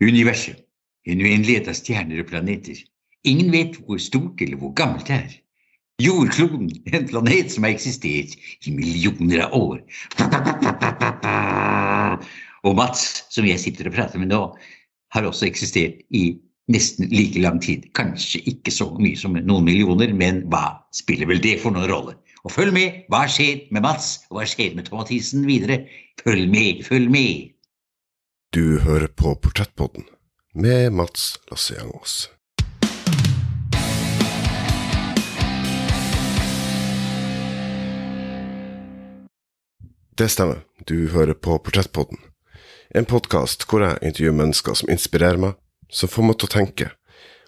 [0.00, 0.60] Universet.
[1.04, 2.78] En uendelighet av stjerner og planeter.
[3.28, 5.34] Ingen vet hvor stort eller hvor gammelt det er.
[6.02, 8.32] Jordkloden, en planet som har eksistert
[8.66, 9.82] i millioner av år.
[12.64, 14.40] Og Mats, som jeg sitter og prater med nå,
[15.14, 16.24] har også eksistert i
[16.72, 17.84] nesten like lang tid.
[17.94, 22.16] Kanskje ikke så mye som noen millioner, men hva spiller vel det for noen rolle?
[22.44, 23.04] Og følg med!
[23.08, 25.86] Hva skjer med Mats, hva skjer med Tom Mathisen videre?
[26.20, 27.54] Følg med, følg med!
[28.52, 30.04] Du hører på Portrettpodden
[30.52, 32.28] med Mats Lasseangos.
[40.14, 42.20] Det stemmer, du hører på Portrettpodden.
[42.94, 45.56] En podkast hvor jeg intervjuer mennesker som inspirerer meg,
[45.88, 46.90] som får meg til å tenke,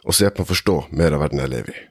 [0.08, 1.84] og så hjelper meg å forstå mer av verden jeg lever i.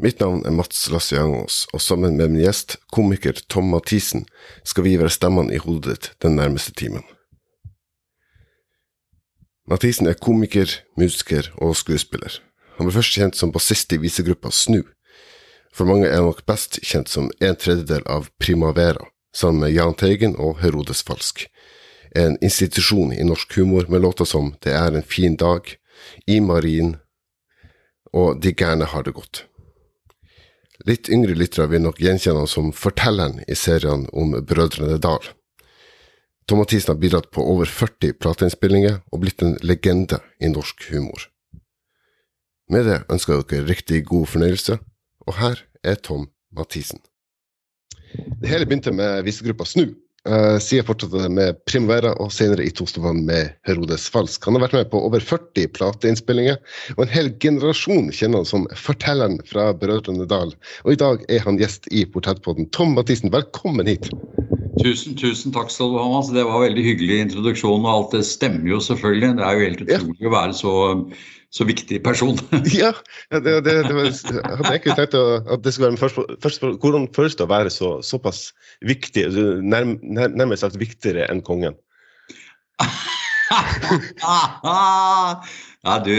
[0.00, 4.22] Mitt navn er Mats Lassiangos, og sammen med min gjest, komiker Tom Mathisen,
[4.64, 7.04] skal vi være stemmene i hodet ditt den nærmeste timen.
[9.68, 12.38] Mathisen er komiker, musiker og skuespiller.
[12.78, 14.86] Han ble først kjent som bassist i visegruppa Snu.
[15.76, 19.04] For mange er han nok best kjent som en tredjedel av Primavera,
[19.36, 21.44] sammen med Jahn Teigen og Herodes Falsk.
[22.16, 25.76] En institusjon i norsk humor med låter som Det er en fin dag,
[26.26, 26.96] I Marin
[28.12, 29.49] og De gærne har det godt.
[30.88, 35.26] Litt yngre lyttere vil nok gjenkjenne ham som fortelleren i seriene om Brødrene Dal.
[36.48, 41.28] Tom Mathisen har bidratt på over 40 plateinnspillinger og blitt en legende i norsk humor.
[42.70, 44.78] Med det ønsker jeg dere riktig god fornøyelse,
[45.26, 47.02] og her er Tom Mathisen.
[48.40, 49.92] Det hele begynte med visegruppa Snu.
[50.28, 54.44] Uh, siden fortsatte med Primavera, og senere i Tostevann med Herodes Falsk.
[54.44, 56.58] Han har vært med på over 40 plateinnspillinger,
[56.98, 60.52] og en hel generasjon kjenner han som fortelleren fra Brødrene Dal.
[60.84, 62.68] Og i dag er han gjest i Portrettpodden.
[62.76, 64.12] Tom Mathisen, velkommen hit.
[64.80, 66.06] Tusen, tusen takk skal du ha.
[66.08, 69.34] Altså, det var en veldig hyggelig introduksjon, og alt det stemmer jo selvfølgelig.
[69.36, 70.30] Det er jo helt utrolig ja.
[70.30, 70.74] å være så
[71.50, 72.38] så viktig person.
[72.82, 72.92] ja,
[73.30, 77.08] det, det, det var, jeg ikke tenkt tenkt at det skulle være først, først, Hvordan
[77.16, 78.52] føles det å være så, såpass
[78.86, 79.26] viktig,
[79.66, 81.74] nærm, nærmest sagt viktigere enn kongen?
[84.22, 86.14] ja, du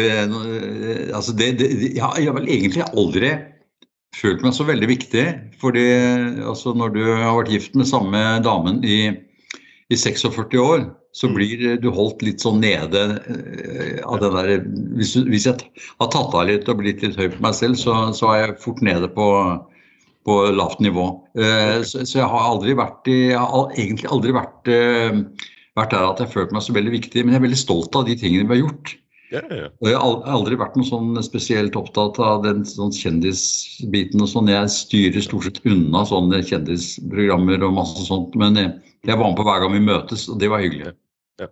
[1.16, 3.31] Altså, det, det Jeg har vel egentlig aldri
[4.16, 5.25] følt meg så veldig viktig.
[5.61, 5.85] fordi
[6.44, 9.13] altså, når du har vært gift med samme damen i,
[9.89, 11.33] i 46 år, så mm.
[11.35, 14.63] blir du holdt litt sånn nede eh, av den der
[14.97, 15.57] hvis, hvis, jeg
[15.99, 18.61] har tatt av litt og blitt litt høy på meg selv, så, så er jeg
[18.63, 19.27] fort nede på,
[20.28, 21.09] på lavt nivå.
[21.35, 25.49] Eh, så, så, jeg har aldri vært i, jeg har egentlig aldri vært, eh,
[25.79, 27.99] vært der at jeg har følt meg så veldig viktig, men jeg er veldig stolt
[27.99, 28.95] av de tingene vi har gjort.
[29.31, 29.67] Ja, ja.
[29.79, 34.51] Og jeg har aldri vært noe sånn spesielt opptatt av den sånn kjendisbiten og sånn.
[34.51, 38.35] Jeg styrer stort sett unna sånne kjendisprogrammer og masse sånt.
[38.39, 38.73] Men jeg,
[39.07, 40.91] jeg var med på hver gang vi møtes, og det var hyggelig.
[41.39, 41.47] Ja.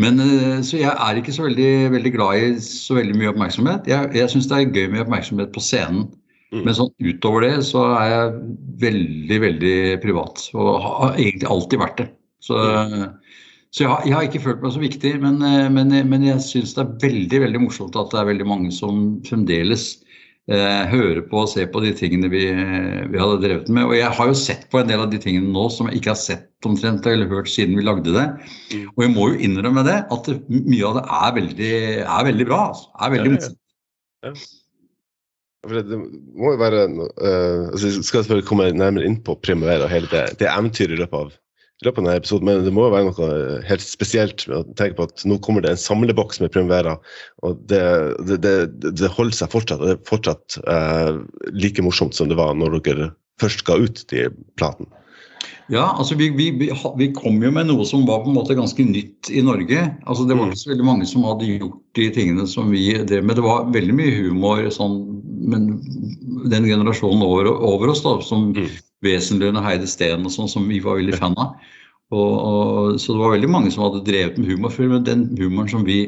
[0.00, 3.90] Men, eh, så jeg er ikke så veldig, veldig, glad i så veldig mye oppmerksomhet.
[3.90, 6.06] Jeg, jeg syns det er gøy med oppmerksomhet på scenen.
[6.54, 6.62] Mm.
[6.62, 8.38] Men sånn utover det så er jeg
[8.86, 10.46] veldig, veldig privat.
[10.54, 12.08] Og har egentlig alltid vært det.
[12.46, 13.10] Så, mm.
[13.68, 16.44] Så jeg, har, jeg, har, ikke følt meg så viktig, men, eh, men, men jeg
[16.44, 19.90] syns det er veldig, veldig morsomt at det er veldig mange som fremdeles
[20.48, 23.90] eh, hører på og ser på de tingene vi, vi, hadde drevet med.
[23.90, 26.14] Og jeg har jo sett på en del av de tingene nå som jeg ikke
[26.14, 28.24] har sett omtrent eller hørt siden vi lagde det.
[28.72, 28.86] Mm.
[28.94, 31.74] Og jeg må jo innrømme det, at det, mye av det er veldig,
[32.06, 32.62] er veldig bra.
[32.70, 32.88] Altså.
[32.96, 33.60] Er veldig morsomt.
[34.24, 34.38] Ja, ja.
[35.66, 39.88] For det må jo være uh, altså Jeg skal selvfølgelig komme nærmere inn på Primavera
[39.88, 41.32] og hele det, det eventyret i løpet av
[41.78, 44.76] i løpet av denne episoden, men det må jo være noe helt spesielt med å
[44.78, 46.98] tenke på at nå kommer det en samleboks med premierer,
[47.46, 47.82] og det,
[48.26, 49.84] det, det, det holder seg fortsatt.
[49.84, 51.12] Det er fortsatt eh,
[51.54, 54.26] like morsomt som det var når dere først ga ut de
[54.58, 54.90] platene.
[55.68, 58.82] Ja, altså vi, vi, vi, kom jo med noe som var på en måte ganske
[58.88, 59.82] nytt i Norge.
[60.08, 60.52] Altså Det var mm.
[60.54, 63.36] ikke så veldig mange som hadde gjort de tingene som vi drev med.
[63.36, 64.96] Det var veldig mye humor sånn,
[65.44, 65.68] men
[66.48, 68.64] den generasjonen over, over oss, da, som mm.
[69.04, 71.54] Wesenlund og Heide Steen og sånn, som vi var veldig fan av.
[72.08, 75.28] Og, og, så det var veldig mange som hadde drevet med humor før, men den
[75.36, 76.00] humoren som vi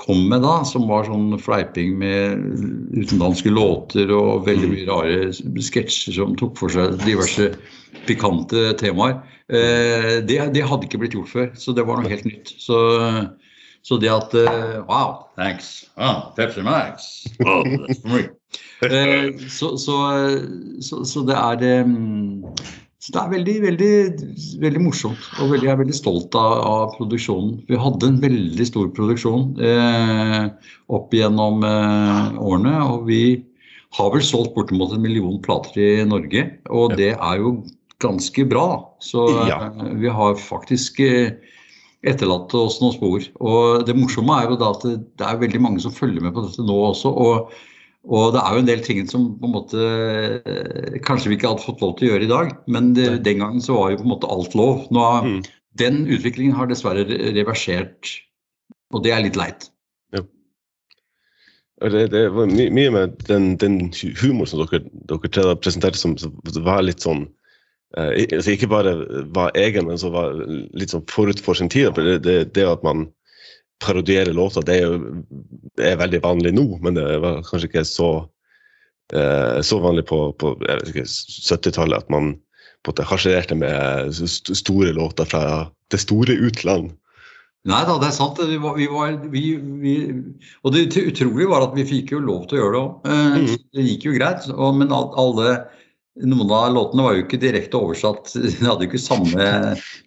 [0.00, 2.40] kom med da, som var sånn fleiping med
[2.96, 5.18] utenlandske låter og veldig mye rare
[5.62, 7.52] sketsjer som tok for seg diverse
[8.08, 9.20] pikante temaer,
[9.52, 11.48] eh, det, det, hadde ikke blitt gjort før.
[11.60, 12.56] Så det var noe helt nytt.
[12.58, 12.78] Så,
[13.86, 15.84] så det at eh, Wow, thanks.
[15.94, 17.28] Ah, Pepsi Max.
[17.44, 18.26] Oh, that's for me.
[18.82, 19.98] Eh, så, så,
[20.82, 21.62] så, så, det er
[23.04, 23.94] så det er veldig, veldig,
[24.62, 25.24] veldig morsomt.
[25.36, 27.58] Og veldig, jeg er veldig stolt av, av, produksjonen.
[27.68, 30.46] Vi hadde en veldig stor produksjon eh,
[30.88, 32.78] opp gjennom eh, årene.
[32.94, 33.18] Og vi
[33.98, 36.46] har vel solgt bortimot en million plater i Norge.
[36.72, 37.58] Og det er jo
[38.00, 38.66] ganske bra.
[39.04, 39.60] Så Ja.
[39.68, 41.36] eh, vi har faktisk eh,
[42.08, 43.28] etterlatt oss noen spor.
[43.44, 46.32] Og det morsomme er jo da at det, det er veldig mange som følger med
[46.32, 47.12] på dette nå også.
[47.12, 47.52] Og,
[48.04, 49.84] og det er jo en del ting som på en måte
[50.44, 52.50] eh, kanskje vi ikke hadde fått lov til å gjøre i dag.
[52.68, 54.88] Men det, den gangen så var jo på en måte alt lov.
[54.94, 55.44] Nå, Mm.
[55.74, 57.02] Den utviklingen har dessverre
[57.34, 58.06] reversert,
[58.94, 59.64] og det er litt leit.
[61.82, 63.80] Og Det, det var my mye med den, den
[64.20, 67.24] humor som dere, dere presenterte, som som var litt sånn
[67.98, 68.94] eh, altså Ikke bare
[69.34, 71.90] var egen, men som var litt sånn forut for sin tid.
[71.98, 73.08] Det, det, det at man
[73.84, 74.96] parodierer låter, det er jo
[75.78, 78.08] det er veldig vanlig nå, men det var kanskje ikke så
[79.12, 81.06] eh, så vanlig på, på jeg vet ikke,
[81.50, 82.34] 70-tallet at man
[82.84, 85.44] på en måte harselerte med store låter fra
[85.92, 86.92] det store utland.
[87.64, 88.36] Nei da, det er sant.
[88.44, 89.42] Vi var, vi var, vi,
[89.80, 89.94] vi,
[90.60, 93.06] og det utrolige var at vi fikk jo lov til å gjøre det òg.
[93.08, 93.46] Mm.
[93.72, 94.44] Det gikk jo greit.
[94.52, 95.54] Og, men al- alle,
[96.22, 98.34] noen av låtene var jo ikke direkte oversatt.
[98.58, 99.48] De hadde jo ikke samme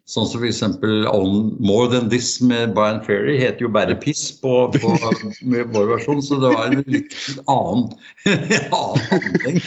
[0.08, 0.62] Sånn som f.eks.
[0.80, 4.92] More Than This med Brian Ferry heter jo bare piss på, på
[5.52, 7.18] med vår versjon, så det var en litt
[7.52, 7.90] annen,
[8.78, 9.60] annen handling.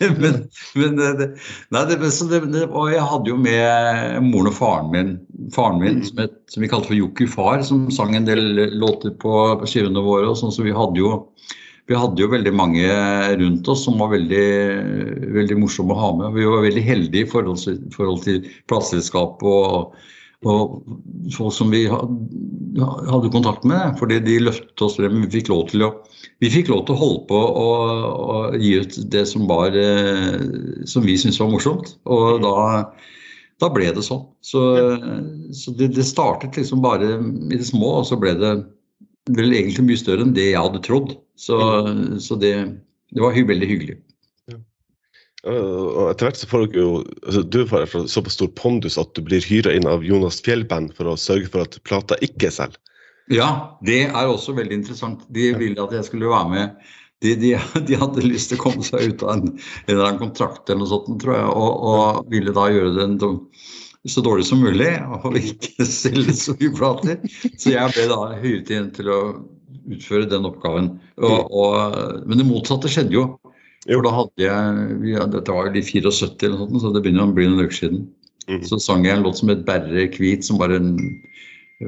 [0.20, 0.36] Men,
[0.76, 1.30] men det,
[1.72, 5.14] nei, det, det, og jeg hadde jo med moren og faren min,
[5.54, 9.14] faren min som, het, som vi kalte for Joku Far, som sang en del låter
[9.22, 10.28] på, på skivene våre.
[10.28, 11.22] og sånn, så vi hadde jo
[11.90, 12.86] vi hadde jo veldig mange
[13.40, 14.46] rundt oss som var veldig,
[15.34, 16.36] veldig morsomme å ha med.
[16.36, 17.64] Vi var veldig heldige i forhold
[17.96, 19.96] forhold til plateselskap og,
[20.46, 20.76] og
[21.34, 23.98] folk som vi hadde kontakt med.
[23.98, 25.18] Fordi de løftet oss frem.
[25.24, 25.90] Vi fikk lov til å,
[26.38, 28.04] vi fikk lov til å holde på og,
[28.36, 30.38] og gi ut det som, var, eh,
[30.86, 31.96] som vi syntes var morsomt.
[32.06, 32.84] Og da,
[33.58, 34.28] da ble det sånn.
[34.46, 34.62] Så,
[35.58, 38.54] så det, det startet liksom bare i det små, og så ble det
[39.34, 41.18] vel egentlig mye større enn det jeg hadde trodd.
[41.40, 41.56] Så,
[42.20, 42.54] så det,
[43.10, 43.96] det var veldig hyggelig.
[45.48, 49.22] Og etter hvert så får dere jo altså Du får såpass stor pondus at du
[49.24, 52.76] blir hyra inn av Jonas Fjellband for å sørge for at plata ikke selger.
[53.30, 55.22] Ja, det er også veldig interessant.
[55.32, 56.88] De ville at jeg skulle være med.
[57.24, 57.54] De, de,
[57.88, 60.82] de hadde lyst til å komme seg ut av en, en eller annen kontrakt eller
[60.82, 63.16] noe sånt, tror jeg, og, og ville da gjøre den
[64.08, 67.20] så dårlig som mulig og ikke selge så mye plater.
[67.54, 69.20] Så jeg ble da hyret inn til å
[69.96, 70.92] utføre den oppgaven.
[71.20, 73.24] Og, og, men det motsatte skjedde jo.
[73.86, 77.04] For da hadde jeg ja, Dette var jo i 74 eller noe sånt, så det
[77.04, 78.02] begynner å bli noen uker siden.
[78.50, 78.62] Mm.
[78.66, 80.94] Så sang jeg en låt som het 'Berre hvit', som var en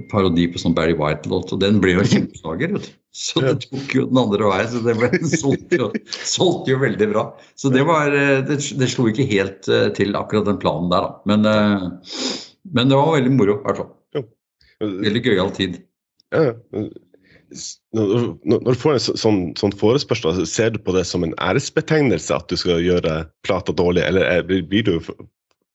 [0.09, 1.53] parodi på sånn Barry White-låt.
[1.53, 2.75] Og den ble jo kjempeslager.
[2.77, 2.93] vet du.
[3.13, 4.71] Så det tok jo den andre veien.
[4.73, 5.11] Så det ble,
[5.43, 5.91] solgte, jo,
[6.25, 7.27] solgt jo veldig bra.
[7.61, 11.09] Så det var eh, Det, det slo ikke helt eh, til akkurat den planen der,
[11.09, 11.15] da.
[11.29, 11.89] Men, eh,
[12.73, 14.29] men det var veldig moro, i hvert fall.
[14.83, 15.83] Veldig gøyal tid.
[16.33, 16.87] Ja, ja.
[17.93, 21.35] Når, du får en så- sånn, sånn forespørsel, altså, ser du på det som en
[21.39, 24.95] æresbetegnelse at du skal gjøre plata dårlig, eller er, blir du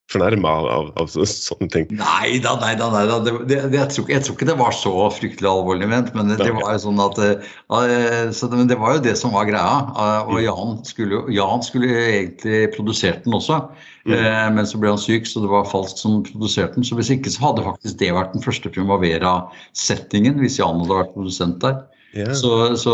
[0.08, 1.88] fornærma av, av, av så- sånne ting?
[2.00, 2.88] Nei da, nei da.
[2.94, 3.18] Nei, da.
[3.26, 6.14] Det, det, jeg, tror, jeg tror ikke det var så fryktelig alvorlig ment.
[6.16, 9.18] Men det, det var jo sånn at eh, så det, Men det var jo det
[9.20, 9.74] som var greia.
[9.92, 10.32] eh, Mm.
[10.32, 13.60] Og Jan skulle, Jan skulle egentlig produsert den også.
[14.08, 14.14] Mm.
[14.16, 16.88] eh, Men så ble han syk, så det var falskt som produserte den.
[16.88, 21.14] Så hvis ikke så hadde faktisk det vært den første Primavera-settingen, hvis Jan hadde vært
[21.16, 21.84] produsent der.
[22.16, 22.32] Yeah.
[22.34, 22.94] Så, så,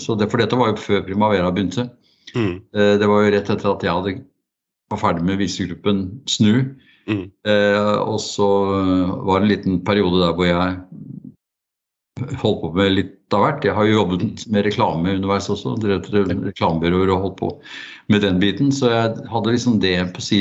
[0.00, 1.84] så det, For dette var jo før Primavera begynte.
[2.34, 2.56] Mm.
[2.72, 4.14] Det var jo rett etter at jeg hadde,
[4.92, 6.74] var ferdig med visegruppen Snu.
[7.08, 7.26] Mm.
[7.48, 8.46] Eh, og så
[9.24, 10.78] var det en liten periode der hvor jeg
[12.40, 13.66] holdt på med litt av hvert.
[13.68, 17.50] Jeg har jo jobbet med reklame underveis også, drevet re- reklamebyråer og holdt på
[18.12, 18.72] med den biten.
[18.74, 20.40] Så jeg hadde liksom det på si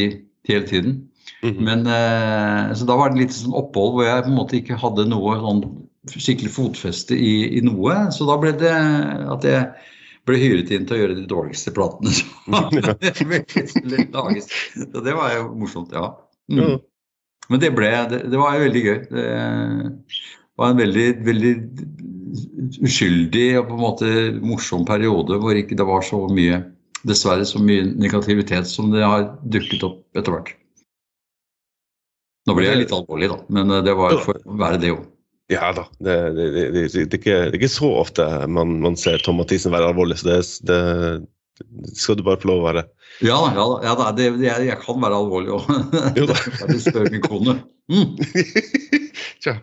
[0.50, 1.04] hele tiden.
[1.44, 1.60] Mhm.
[1.68, 4.80] Men eh, Så da var det litt sånn opphold hvor jeg på en måte ikke
[4.80, 5.62] hadde noe sånn
[6.08, 8.08] skikkelig fotfeste i, i noe.
[8.16, 8.74] Så da ble det
[9.28, 9.68] at jeg
[10.28, 12.58] ble hyret inn til å gjøre de dårligste platene som
[14.18, 14.50] lages.
[14.76, 16.12] Så det var jo morsomt, ja.
[16.52, 16.78] Mm.
[17.48, 19.00] Men det ble Det, det var jo veldig gøy.
[19.12, 19.26] Det
[20.60, 21.54] var en veldig, veldig
[22.84, 26.64] uskyldig og på en måte morsom periode hvor ikke det var så mye
[27.08, 30.50] Dessverre så mye negativitet som det har dukket opp etter hvert.
[32.50, 35.04] Nå ble jeg litt alvorlig, da, men det var for å være det òg.
[35.48, 35.86] Ja da.
[36.04, 39.22] Det, det, det, det, det, er ikke, det er ikke så ofte man, man ser
[39.24, 40.34] Tom Mathisen være alvorlig, så
[40.68, 40.82] det,
[41.96, 42.84] skal du bare få lov å være.
[43.26, 45.72] Ja ja, ja det, jeg, jeg kan være alvorlig òg.
[46.70, 47.60] Du spør min kone.
[47.88, 48.18] Mm.
[49.44, 49.58] Tja.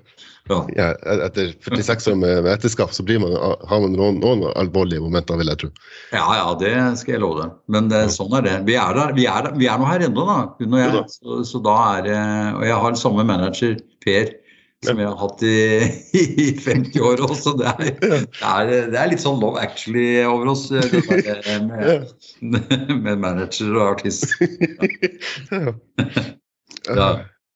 [0.49, 0.59] Ja.
[0.77, 0.91] Ja,
[1.25, 5.39] etter 46 år med, med ekteskap så blir man, har man noen, noen alvorlige momenter,
[5.41, 5.71] vil jeg tro.
[6.13, 7.55] Ja, ja, det skal jeg love deg.
[7.73, 8.57] Men det, sånn er det.
[8.69, 10.39] Vi er, der, vi er, vi er nå her ennå, da.
[10.59, 11.05] Hun og jeg.
[11.15, 12.11] Så, så da er
[12.59, 14.35] Og jeg har samme manager, Per,
[14.87, 15.57] som jeg har hatt i,
[16.45, 17.57] i 50 år også.
[17.61, 22.09] Det er, det, er, det er litt sånn Love Actually over oss, med,
[22.95, 24.35] med manager og artist.
[25.51, 25.77] Ja.
[26.85, 27.07] Ja.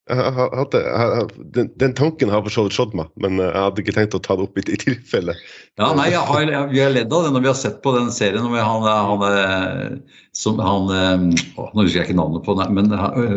[0.09, 3.37] Jeg har hatt jeg har- den, den tanken har for så vidt slått meg, men
[3.43, 5.35] eh, jeg hadde ikke tenkt å ta det opp i, i tilfelle.
[5.77, 7.93] Ja, nei, jeg har, jeg, Vi har ledd av det når vi har sett på
[7.93, 8.41] den serien.
[8.47, 12.89] Når vi, han, han, eh, som, han eh, Nå husker jeg ikke navnet på men
[12.97, 13.37] eh,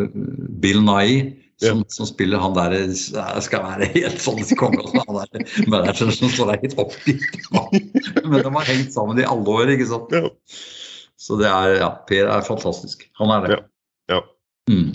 [0.64, 1.34] Bill Nye.
[1.62, 2.94] Som, som spiller han der eh,
[3.44, 4.82] skal være helt sånn konge.
[5.06, 7.38] Han der manageren som står der helt oppgitt.
[8.24, 10.10] Men de har hengt sammen i alle år, ikke sant.
[10.10, 10.26] Ja.
[11.22, 13.06] Så det er, ja, Per er fantastisk.
[13.20, 13.58] Han er det.
[14.10, 14.20] Ja, ja.
[14.72, 14.90] Mm.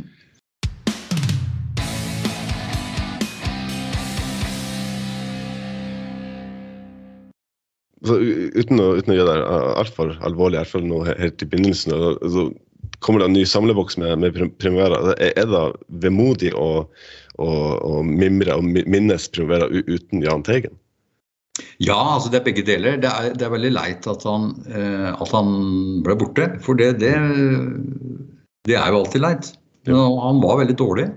[8.08, 9.48] Så uten å, uten å gjøre det
[9.82, 12.50] altfor alvorlig, i hvert fall nå helt i begynnelsen, så
[13.00, 15.14] kommer det en ny samleboks med, med Prim- Primavera.
[15.22, 15.64] Er det
[16.04, 16.88] vemodig å,
[17.38, 20.76] å, å mimre og minnes Primavera uten Jahn Teigen?
[21.82, 22.98] Ja, altså det er begge deler.
[23.02, 25.54] Det er, det er veldig leit at han, eh, at han
[26.06, 26.52] ble borte.
[26.66, 27.14] For det, det,
[28.70, 29.54] det er jo alltid leit.
[29.88, 31.08] Men han var veldig dårlig.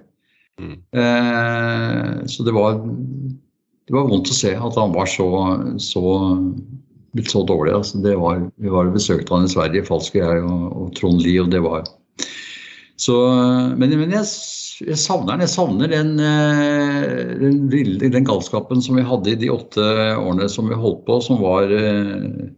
[0.60, 0.76] Mm.
[0.92, 5.28] Eh, så det var, det var vondt å se at han var så,
[5.82, 6.04] så
[7.16, 7.74] blitt så dårlig.
[7.78, 10.92] Altså det var, vi var og besøkte han i Sverige, Falsk og jeg og, og
[10.98, 11.88] Trond Lie, og det var
[13.00, 13.16] så,
[13.80, 14.26] men, men jeg,
[14.84, 15.46] jeg savner den.
[15.46, 16.10] Jeg savner den,
[17.40, 19.86] den, den, den galskapen som vi hadde i de åtte
[20.20, 22.50] årene som vi holdt på, som var eh,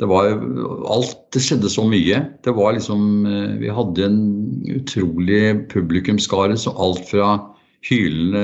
[0.00, 0.32] det var
[0.90, 2.22] alt, det skjedde så mye.
[2.42, 4.22] Det var liksom eh, Vi hadde en
[4.74, 6.56] utrolig publikumsskare.
[6.58, 7.36] Så alt fra
[7.84, 8.42] hylende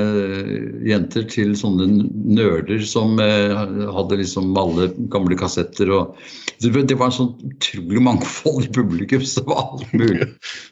[0.84, 3.56] jenter til sånne nerder som eh,
[3.94, 6.18] hadde liksom alle gamle kassetter og
[6.60, 10.26] det var en sånn utrolig mangfold i publikum, så det var alt mulig.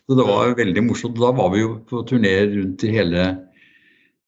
[0.05, 1.17] Så det var veldig morsomt.
[1.17, 3.23] Da var vi jo på turné rundt i hele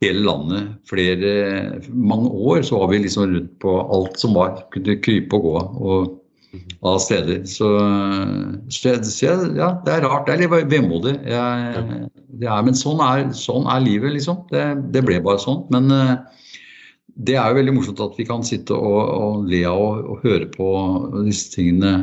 [0.00, 4.96] hele landet flere mange år så var vi liksom rundt på alt som var kunne
[5.04, 6.14] krype og gå og
[6.80, 7.44] av steder.
[7.48, 7.68] Så,
[8.72, 8.94] så,
[9.56, 10.26] ja, det er rart.
[10.26, 11.16] Det er litt vemodig.
[11.28, 12.06] Jeg,
[12.40, 14.44] det er, men sånn er, sånn er livet, liksom.
[14.52, 14.64] Det,
[14.94, 15.62] det ble bare sånn.
[15.72, 16.14] Men eh,
[17.20, 20.24] det er jo veldig morsomt at vi kan sitte og, og le av og, og
[20.24, 20.70] høre på
[21.28, 21.94] disse tingene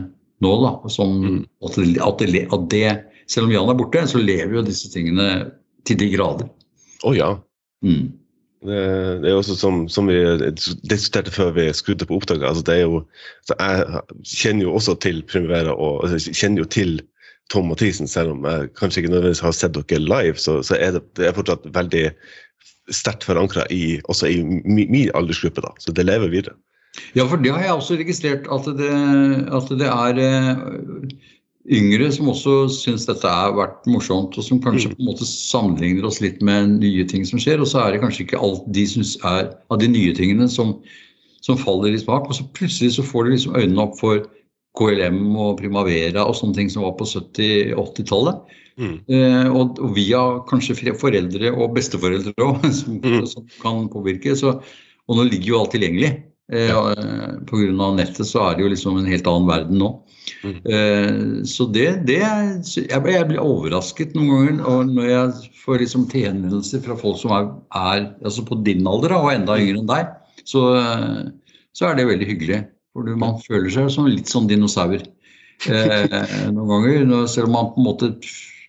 [0.46, 0.74] nå, da.
[0.94, 2.88] Som, at, det, at, det, at det
[3.28, 5.50] Selv om Jan er borte, så lever jo disse tingene
[5.88, 6.48] til de grader.
[7.04, 7.34] Å ja.
[7.84, 8.14] Mm.
[8.68, 8.80] Det,
[9.24, 10.18] det er også som, som vi
[10.90, 12.48] diskuterte før vi skrudde på opptaket.
[12.50, 13.04] Altså det er jo,
[13.54, 17.00] jeg kjenner jo også til Primavera og altså kjenner jo til
[17.54, 20.98] Tom Mathisen, selv om jeg kanskje ikke nødvendigvis har sett dere live, så, så er
[20.98, 22.10] det, det er fortsatt veldig
[22.92, 23.66] sterkt forankra
[24.12, 25.64] også i min, min aldersgruppe.
[25.64, 26.56] da, Så det lever videre.
[27.16, 28.92] Ja, for det har jeg også registrert at det,
[29.54, 30.62] at det er eh,
[31.68, 36.06] yngre som også syns dette har vært morsomt, og som kanskje på en måte sammenligner
[36.08, 37.60] oss litt med nye ting som skjer.
[37.60, 40.78] Og så er det kanskje ikke alt de syns er av de nye tingene som,
[41.44, 42.30] som faller i smak.
[42.30, 44.24] Og så plutselig så får de liksom øynene opp for
[44.78, 48.56] KLM og Primavera og sånne ting som var på 70-80-tallet.
[48.78, 48.98] Mm.
[49.10, 53.26] Eh, og, og via kanskje foreldre og besteforeldre òg, som, Mm.
[53.28, 54.36] som kan påvirke.
[54.38, 54.60] Så,
[55.08, 56.14] og nå ligger jo alt tilgjengelig.
[56.48, 56.94] Ja.
[56.94, 57.88] eh, Pga.
[57.98, 59.90] nettet så er det jo liksom en helt annen verden nå.
[60.44, 60.56] Mm.
[60.64, 65.52] Eh, så det, det er- jeg, blir- jeg blir overrasket noen ganger og når jeg
[65.66, 69.80] får liksom til fra folk som er, er altså på din alder og enda yngre
[69.84, 70.08] enn deg,
[70.48, 70.64] så,
[71.76, 72.62] så er det veldig hyggelig.
[72.94, 77.28] For man føler seg som litt sånn dinosaur eh, noen ganger.
[77.28, 78.14] Selv om man på en måte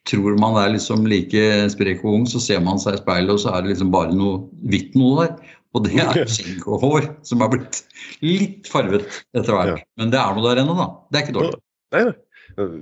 [0.08, 1.42] tror man er liksom like
[1.72, 4.14] sprek og ung, så ser man seg i speilet, og så er det liksom bare
[4.16, 5.54] noe hvitt noe der.
[5.78, 7.82] Og det er skjegg og hår som er blitt
[8.24, 9.06] litt farvet
[9.36, 9.84] etter hvert.
[10.00, 10.88] Men det er noe der ennå, da.
[11.08, 11.60] Det er ikke dårlig.
[11.94, 12.16] Nei, nei.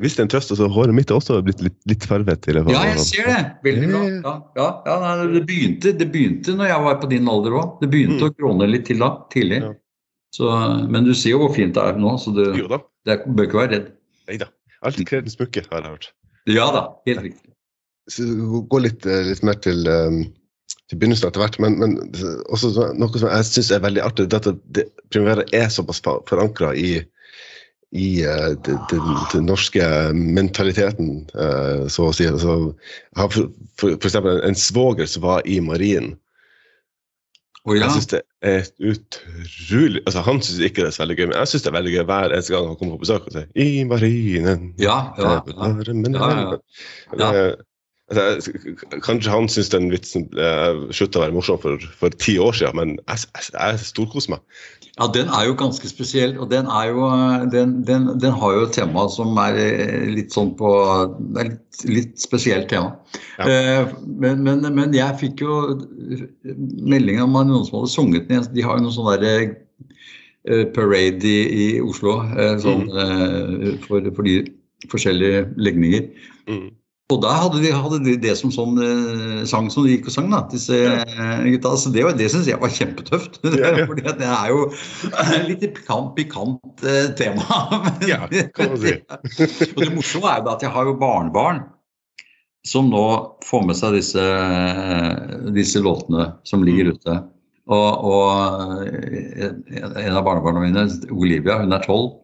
[0.00, 2.46] Hvis det er en trøst, så håret mitt er også blitt litt, litt farvet.
[2.48, 3.40] i Ja, jeg ser det.
[3.66, 4.02] Veldig bra.
[4.08, 7.74] Ja, ja, ja, nei, det, begynte, det begynte når jeg var på din alder òg.
[7.82, 9.60] Det begynte å krone litt til da, tidlig.
[9.66, 9.74] Ja.
[10.36, 10.52] Så,
[10.92, 12.44] men du ser jo hvor fint det er nå, så du,
[13.08, 13.92] det bør ikke være redd.
[14.30, 14.48] Nei da.
[14.86, 16.08] Alltid kredens smykke, har jeg hørt.
[16.52, 17.52] Ja da, helt riktig.
[18.12, 18.26] Så
[18.70, 20.20] Gå litt, eh, litt mer til, um,
[20.90, 21.97] til begynnelsen etter hvert, men, men
[22.55, 26.73] også noe som jeg syns er veldig artig, er at det, Primavera er såpass forankra
[26.78, 27.00] i,
[27.97, 32.28] i eh, den, norske mentaliteten, eh, så å si.
[32.31, 36.14] Altså, jeg har for, for, for eksempel en svoger som var i marinen.
[37.66, 41.16] Oh, ja, Jeg syns det er utrolig altså Han syns ikke det er så veldig
[41.19, 43.26] gøy, men jeg syns det er veldig gøy hver eneste gang han kommer på besøk
[43.26, 44.69] og sier 'I marinen'.
[44.78, 46.61] ja, ja, ja.
[47.19, 47.49] Ja, ja,
[48.06, 48.52] Altså,
[49.02, 52.78] kanskje han syns den vitsen eh, slutta å være morsom for, for, ti år siden,
[52.78, 54.44] men jeg, jeg, jeg storkoser meg.
[54.96, 56.36] Ja, den er jo ganske spesiell.
[56.38, 57.08] Og den, er jo,
[57.50, 60.70] den, den, den har jo et tema som er eh, litt sånn på
[61.18, 62.94] Det er litt, litt spesielt tema.
[63.40, 63.50] Ja.
[63.50, 65.58] Uh, men, men, men, jeg fikk jo
[66.86, 68.46] melding om noen som hadde sunget den.
[68.54, 69.46] De har jo noen sånne der,
[70.46, 72.20] uh, parade i, i Oslo
[72.62, 73.84] sånn, mm.
[73.84, 74.40] for, for, de
[74.94, 76.12] forskjellige legninger.
[76.46, 76.68] Mm.
[77.14, 80.14] Og da hadde de, hadde de, det som sånn eh, sang som de gikk og
[80.16, 81.76] sang, da, disse eh, gutta.
[81.78, 83.38] Så det, det syns jeg var kjempetøft.
[83.90, 84.64] Fordi det er jo
[85.46, 87.46] litt pikant, pikant eh, tema.
[88.10, 88.96] ja, kan man si.
[89.76, 91.62] og det morsomme er jo at jeg har jo barnebarn
[92.66, 93.06] som nå
[93.46, 94.26] får med seg disse,
[95.54, 96.96] disse låtene som ligger mm.
[96.98, 97.18] ute.
[97.70, 102.16] Og, og eh, en av barnebarna mine, Olivia, hun er tolv.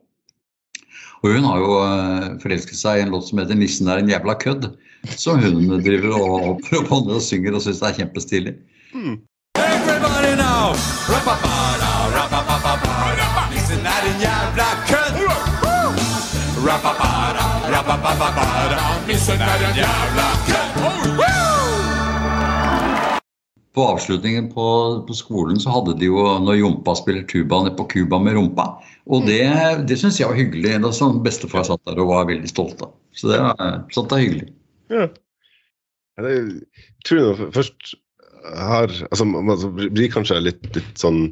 [1.23, 4.11] Og hun har jo eh, forelsket seg i en låt som heter 'Nissen er en
[4.11, 4.73] jævla kødd'.
[5.17, 8.55] Som hun driver og hopper opp og synger og syns det er kjempestilig.
[8.95, 9.17] Mm.
[13.53, 15.19] Nissen er en jævla kødd!
[19.07, 21.42] Nissen er en jævla kødd!
[23.73, 24.65] På avslutningen på,
[25.09, 28.67] på, skolen så hadde de jo når Jompa spiller tuba nede på Cuba med rumpa.
[29.09, 29.41] Og det,
[29.89, 30.75] det syns jeg var hyggelig.
[30.85, 32.93] Da som Bestefar satt der og var veldig stolt av.
[33.17, 34.51] Så det er, sånt er hyggelig.
[34.93, 35.09] Ja.
[36.21, 36.45] Jeg
[37.09, 37.95] tror jeg først
[38.43, 39.49] har altså, Man
[39.95, 41.25] blir kanskje litt, litt sånn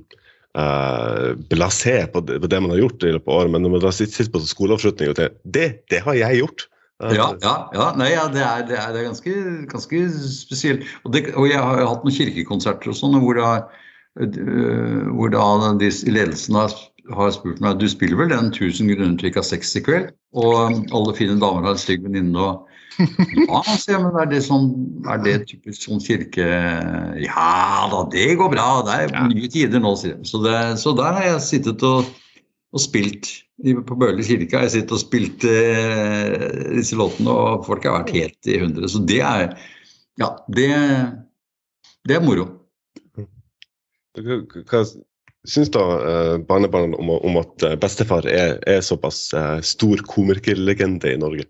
[0.56, 3.76] uh, blasé på det, på det, man har gjort i løpet av året, men når
[3.76, 6.70] man sitter på skoleavslutning og tenker det, det har jeg gjort.
[7.00, 7.87] Ja, ja, ja.
[7.97, 9.35] Nei, ja det, er, det, er, det er, ganske,
[9.71, 10.85] ganske spesielt.
[11.04, 13.52] Og, og, jeg har hatt noen kirkekonserter og sånn, hvor, da,
[14.21, 16.75] øh, hvor da de ledelsen har,
[17.16, 20.12] har, spurt meg du spiller vel den 1000 grunner til ikke ha sex i kveld?
[20.37, 22.37] Og alle fine damer har en stygg venninne.
[22.37, 22.66] og
[23.00, 24.66] ja, jeg, men er det, sånn,
[25.09, 26.49] er det typisk sånn kirke
[27.23, 28.66] Ja da, det går bra.
[28.85, 30.26] Det er nye tider nå, sier jeg.
[30.28, 30.42] Så,
[30.76, 32.11] så der har jeg sittet og,
[32.76, 33.30] og spilt
[33.61, 38.14] på Bøhler kirke har jeg sittet og spilt eh, disse låtene, og folk har vært
[38.17, 38.88] helt i hundre.
[38.88, 39.52] Så det er
[40.21, 40.69] Ja, det,
[42.09, 42.49] det er moro.
[44.21, 44.83] Hva
[45.49, 49.31] syns da eh, barnebarna om, om, at eh, bestefar er, er såpass
[49.64, 51.49] stor komikerlegende i Norge?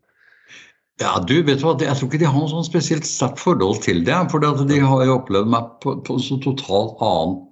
[1.01, 4.03] Ja, du vet hva, Jeg tror ikke de har noe sånn spesielt sterkt forhold til
[4.05, 4.19] det.
[4.33, 7.47] For de har jo opplevd meg på, på så totalt annet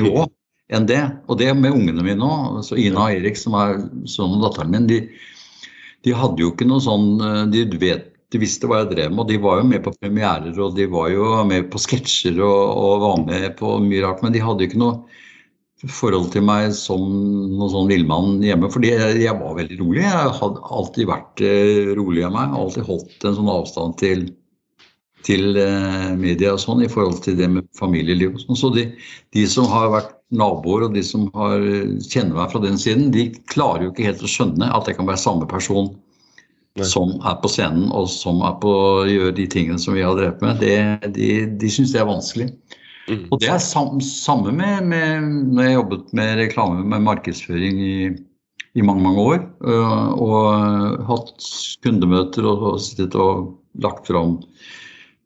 [0.00, 0.26] nivå.
[0.68, 1.00] Enn det.
[1.28, 2.60] Og det med ungene mine òg.
[2.60, 5.02] Altså Ina og Erik, som er sønnen og datteren min, de,
[6.04, 9.22] de, hadde jo ikke noe sånn eh, De vet de visste hva jeg drev med,
[9.22, 12.58] og de var jo med på premierer og de var jo med på sketsjer og,
[12.76, 14.20] og, var med på mye rart.
[14.20, 14.98] Men de hadde jo ikke noe
[15.94, 17.04] forhold til meg som
[17.54, 18.68] noen sånn villmann hjemme.
[18.72, 20.02] Fordi jeg, jeg, var veldig rolig.
[20.04, 22.56] Jeg hadde alltid vært eh, rolig av meg.
[22.58, 24.26] Alltid holdt en sånn avstand til,
[25.28, 28.60] til eh, media og sånn i forhold til det med familieliv og sånn.
[28.60, 28.86] Så de,
[29.36, 31.64] de som har vært naboer og de som har,
[32.08, 35.08] kjenner meg fra den siden, de klarer jo ikke helt å skjønne at det kan
[35.08, 35.92] være samme person
[36.78, 36.86] Nei.
[36.88, 40.16] som er på scenen og som er på å gjøre de tingene som vi har
[40.18, 40.62] drevet med.
[40.62, 42.50] Det, de de syns det er vanskelig.
[43.08, 43.24] Mm.
[43.32, 47.94] Og det er sam, samme med, med, når jeg jobbet med reklame med markedsføring i,
[48.76, 49.38] i mange, mange år.
[49.64, 51.48] Øh, og hatt
[51.84, 54.36] kundemøter og, og sittet og lagt fram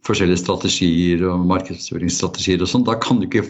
[0.07, 3.45] forskjellige strategier og markedsføringsstrategier og sånn, da kan du ikke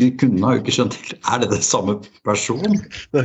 [0.00, 2.78] De kundene har jo ikke skjønt Er det det samme person?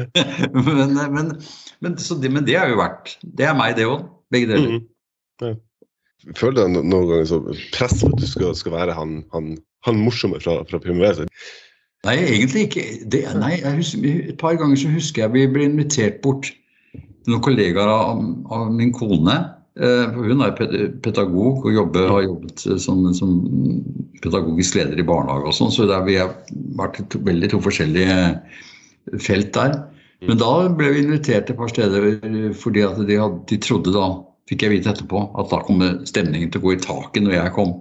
[0.68, 1.32] men, men,
[1.80, 4.04] men, det, men, det, har jo vært Det er meg, det òg.
[4.34, 4.76] Begge deler.
[4.76, 4.84] Mm.
[5.46, 5.54] Ja.
[6.36, 7.40] Føler du noen ganger så
[7.72, 9.54] press at du skal, skal være han, han,
[9.88, 11.28] han, morsomme fra, fra Primavera?
[12.04, 12.86] Nei, egentlig ikke.
[13.14, 14.04] Det, nei, husker,
[14.34, 16.50] et par ganger så husker jeg vi ble invitert bort
[17.28, 18.20] noen kollegaer av,
[18.54, 19.38] av min kone
[19.78, 20.56] hun er
[21.04, 23.36] pedagog og jobber, har jobbet eh, som, som,
[24.24, 26.34] pedagogisk leder i barnehage og sånn, så der vi har
[26.80, 28.18] vært to, veldig to forskjellige
[29.22, 29.78] felt der.
[30.24, 30.32] Mm.
[30.32, 32.08] Men da ble vi invitert et par steder
[32.58, 34.08] fordi at de, hadde, de trodde da,
[34.50, 37.56] fikk jeg vite etterpå, at da kom stemningen til å gå i taket når jeg
[37.58, 37.78] kom.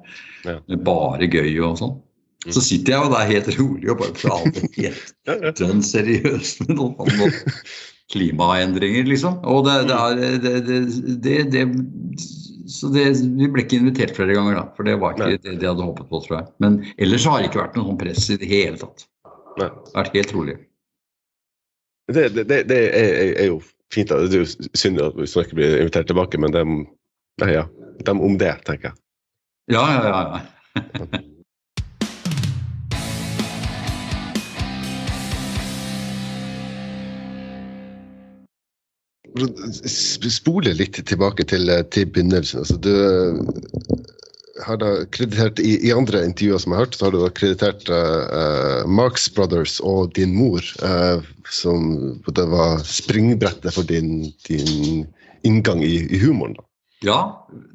[0.46, 0.58] Ja.
[0.84, 1.96] Bare gøy og sånn.
[2.44, 2.52] Mm.
[2.54, 7.32] Så sitter jeg jo der helt rolig og bare prater helt dønn seriøst med noen
[8.12, 9.40] klimaendringer, liksom.
[9.48, 10.54] Og det, det er det,
[11.24, 11.64] det, det,
[12.70, 14.64] Så vi ble ikke invitert flere ganger, da.
[14.76, 15.40] For det var ikke Nei.
[15.42, 16.48] det de hadde håpet på, tror jeg.
[16.62, 19.06] Men ellers har det ikke vært noe sånn press i det hele tatt.
[19.56, 19.70] Nei.
[19.70, 20.58] Det har vært helt rolig.
[22.12, 23.58] Det, det er, jo
[23.94, 24.12] fint.
[24.12, 24.20] Da.
[24.22, 26.76] Det er jo synd at vi ikke blir invitert tilbake, men dem,
[27.42, 27.66] ja,
[28.06, 29.00] dem om det, tenker jeg.
[29.74, 30.44] Ja, ja, ja.
[30.76, 31.24] ja.
[39.90, 42.62] spole litt tilbake til, til begynnelsen.
[42.62, 42.92] Altså, du,
[44.64, 47.30] har da kreditert i, i, andre intervjuer som jeg har hørt, så har du da
[47.36, 51.18] kreditert uh, Marx Brothers og din mor, uh,
[51.52, 51.78] som
[52.26, 55.06] det var springbrettet for din, din
[55.46, 56.54] inngang i, i, humoren.
[56.56, 56.62] da.
[57.04, 57.20] Ja,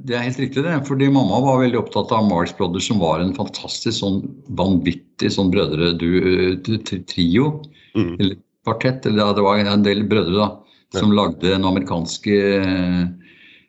[0.02, 0.86] det er helt riktig det.
[0.88, 4.20] Fordi mamma var veldig opptatt av Marx Brothers, som var en fantastisk sånn
[4.58, 7.46] vanvittig sånn brødre-trio.
[7.94, 8.16] Mm.
[8.18, 9.06] Eller kvartett.
[9.06, 10.50] Eller ja, det var en del brødre da,
[10.96, 12.38] som lagde en amerikanske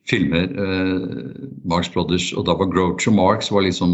[0.09, 0.51] filmer.
[0.59, 1.09] Eh,
[1.69, 3.93] Marx Brothers, og da var Groucho Marx var liksom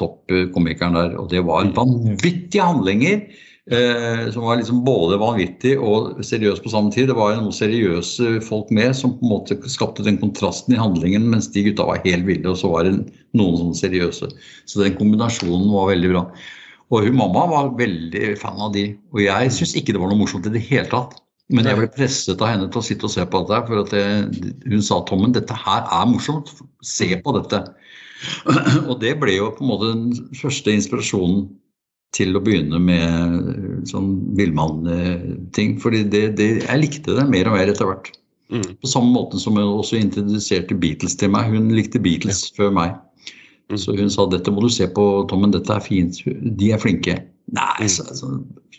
[0.00, 1.16] toppkomikeren der.
[1.18, 3.24] Og det var vanvittige handlinger.
[3.70, 7.10] Eh, som var liksom både vanvittig og seriøs på samme tid.
[7.10, 11.28] Det var noen seriøse folk med som på en måte skapte den kontrasten i handlingen,
[11.30, 12.96] mens de gutta var helt ville, og så var det
[13.36, 14.30] noen sånne seriøse.
[14.66, 16.24] Så den kombinasjonen var veldig bra.
[16.90, 18.88] Og hun mamma var veldig fan av de.
[19.14, 21.20] Og jeg syns ikke det var noe morsomt i det hele tatt.
[21.50, 23.62] Men jeg ble presset av henne til å sitte og se på dette.
[23.66, 26.52] For at det, hun sa Tommen, dette her er morsomt.
[26.86, 27.64] Se på dette.
[28.90, 31.48] Og det ble jo på en måte den første inspirasjonen
[32.14, 35.76] til å begynne med sånn villmann-ting.
[35.82, 38.12] Fordi det, det, jeg likte det mer og mer etter hvert.
[38.50, 38.66] Mm.
[38.82, 41.50] På samme måte som hun også introduserte Beatles til meg.
[41.54, 42.56] Hun likte Beatles ja.
[42.58, 42.98] før meg.
[43.70, 43.78] Mm.
[43.78, 46.18] Så hun sa dette må du se på, Tommen, dette er fint.
[46.26, 47.16] De er flinke.
[47.54, 48.30] Nei, så, så,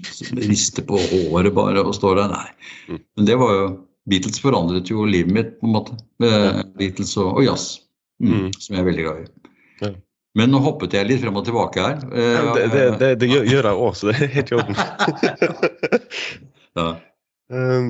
[0.08, 2.36] så rister på håret bare og står der.
[2.36, 2.76] Nei.
[2.92, 3.02] Mm.
[3.18, 3.66] Men det var jo
[4.12, 5.98] Beatles forandret jo livet mitt, på en måte.
[6.80, 7.76] Beatles og, og jazz,
[8.24, 8.48] mm, mm.
[8.58, 9.52] som jeg er veldig glad i.
[9.84, 9.92] Ja.
[10.40, 12.04] Men nå hoppet jeg litt frem og tilbake her.
[12.16, 14.78] Ja, det, det, det, det, gjør jeg òg, så det er helt i orden.
[16.80, 16.88] ja.
[17.58, 17.90] um,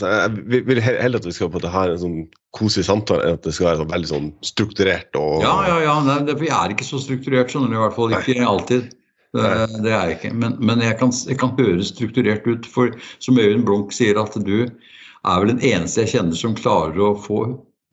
[0.00, 2.18] jeg vil heller at vi skal på det her en sånn
[2.56, 5.10] koselig samtale enn at det skal være sånn veldig sånn strukturert.
[5.18, 5.42] og...
[5.44, 5.96] Ja, ja, ja.
[6.06, 7.76] Nei, det, jeg er ikke så strukturert, skjønner du.
[7.78, 8.90] I hvert fall ikke alltid.
[9.36, 9.48] Det,
[9.84, 10.32] det er jeg ikke.
[10.40, 12.68] Men, men jeg, kan, jeg, kan, høre strukturert ut.
[12.68, 17.00] For som Øyvind Blunk sier, at du er vel den eneste jeg kjenner som klarer
[17.04, 17.42] å få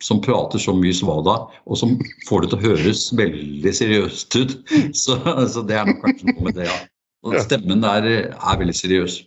[0.03, 1.95] som prater så mye svada, og som
[2.27, 4.57] får det til å høres veldig seriøst ut.
[5.05, 5.15] Så,
[5.47, 6.75] så det er nok kanskje noe med det, ja.
[7.25, 9.21] Og stemmen der er veldig seriøs.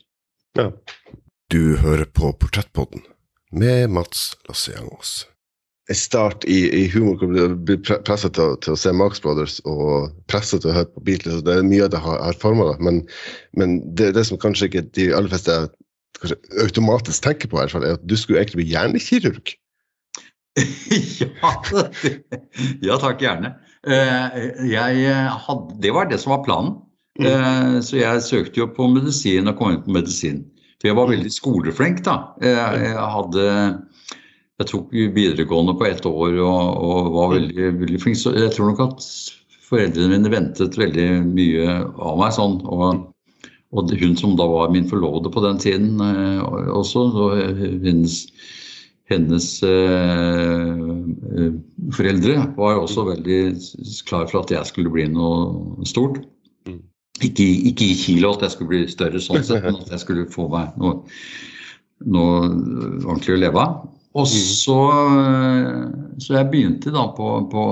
[0.58, 0.68] Ja.
[1.48, 3.00] Du hører på Portrettpodden
[3.56, 5.22] med Mats Lasseangås.
[5.88, 10.60] En start i, i humor blir presset til, til, å se Marx Brothers og presset
[10.60, 11.38] til å høre på Beatles.
[11.46, 12.98] Det er mye av det har, har forma deg, men,
[13.56, 15.56] men det, det, som kanskje ikke de aller fleste
[16.18, 19.54] kanskje automatisk tenker på, er at du skulle egentlig bli hjernekirurg.
[21.22, 21.54] ja,
[22.90, 23.54] ja, takk, gjerne.
[23.88, 25.16] Eh, jeg
[25.48, 26.76] hadde, det var det som var planen.
[27.16, 27.32] Mm.
[27.32, 30.44] Eh, så jeg søkte jo på medisin og kom inn på medisin.
[30.78, 32.16] For jeg var veldig skoleflink, da.
[32.44, 33.46] Jeg, jeg hadde
[34.58, 38.18] jeg tok videregående på ett år og, og var veldig, veldig, flink.
[38.18, 39.04] Så jeg tror nok at
[39.68, 42.56] foreldrene mine ventet veldig mye av meg sånn.
[42.66, 43.04] Og,
[43.70, 46.42] og hun som da var min forlovede på den tiden eh,
[46.74, 47.04] også,
[47.84, 48.16] hennes,
[49.12, 50.82] hennes eh,
[51.94, 53.40] foreldre var også veldig
[54.10, 56.18] klar for at jeg skulle bli noe stort.
[57.18, 60.26] Ikke, ikke, i kilo at jeg skulle bli større sånn sett, men at jeg skulle
[60.30, 61.00] få meg noe,
[62.06, 63.78] noe ordentlig å leve av.
[64.18, 64.34] Og mm.
[64.34, 64.76] så,
[66.24, 67.64] så jeg begynte da på, på,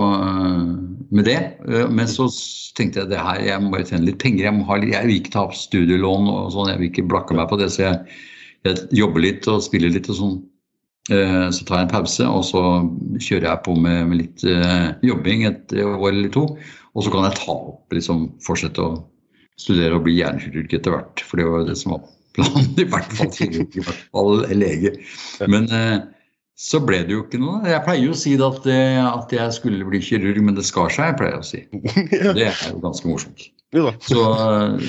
[1.10, 1.38] med det.
[1.66, 2.28] Men så
[2.76, 4.48] tenkte jeg det her, jeg må bare tjene litt penger.
[4.48, 7.48] Jeg, ha, jeg vil ikke ta opp studielån og sånn, jeg vil ikke blakke meg
[7.50, 7.70] på det.
[7.74, 8.20] Så jeg,
[8.68, 10.36] jeg jobber litt og spiller litt og sånn.
[11.06, 12.62] Så tar jeg en pause, og så
[13.22, 14.42] kjører jeg på med, med litt
[15.06, 16.48] jobbing et år eller to.
[16.96, 18.96] Og så kan jeg ta opp, liksom fortsette å
[19.60, 21.24] studere og bli hjernekirurg etter hvert.
[21.24, 22.04] For det var det som var
[22.36, 24.92] planen, i hvert fall kirurg, i hvert fall lege.
[25.50, 25.98] Men eh,
[26.56, 27.60] så ble det jo ikke noe.
[27.68, 30.92] Jeg pleier jo å si at, eh, at, jeg skulle bli kirurg, men det skar
[30.92, 31.62] seg, jeg pleier å si.
[32.36, 33.48] Det er jo ganske morsomt.
[34.06, 34.22] Så,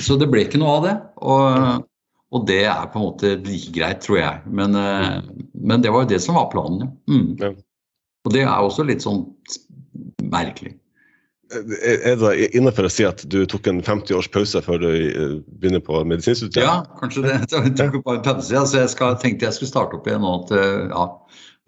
[0.00, 0.96] så det ble ikke noe av det.
[1.20, 1.86] Og,
[2.32, 4.44] og, det er på en måte like greit, tror jeg.
[4.60, 5.18] Men, eh,
[5.60, 7.18] men det var jo det som var planen, ja.
[7.18, 7.64] Mm.
[8.26, 9.22] Og det er også litt sånn
[10.28, 10.74] merkelig.
[11.48, 15.36] Er det innenfor å si at du tok en 50 års pause før du eh,
[15.62, 16.60] begynner på medisinstudiet?
[16.60, 17.36] Ja, kanskje det.
[17.56, 18.52] Jeg tok bare en pause.
[18.52, 20.34] Ja, så jeg skal, tenkte jeg skulle starte opp igjen nå.
[20.42, 21.06] At, eh, ja,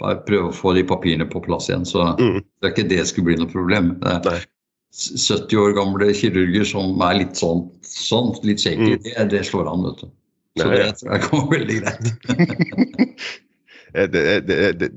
[0.01, 1.87] bare prøve å få de papirene på plass igjen.
[1.88, 2.40] Så mm.
[2.61, 3.95] det er ikke det skulle bli noe problem.
[4.05, 4.40] Nei.
[4.90, 9.05] 70 år gamle kirurger som er litt sånn, sånn litt shaky, mm.
[9.07, 10.12] det, det, slår an, vet du.
[10.59, 12.09] Så Nei, det tror jeg kommer veldig greit.
[14.12, 14.90] det, det,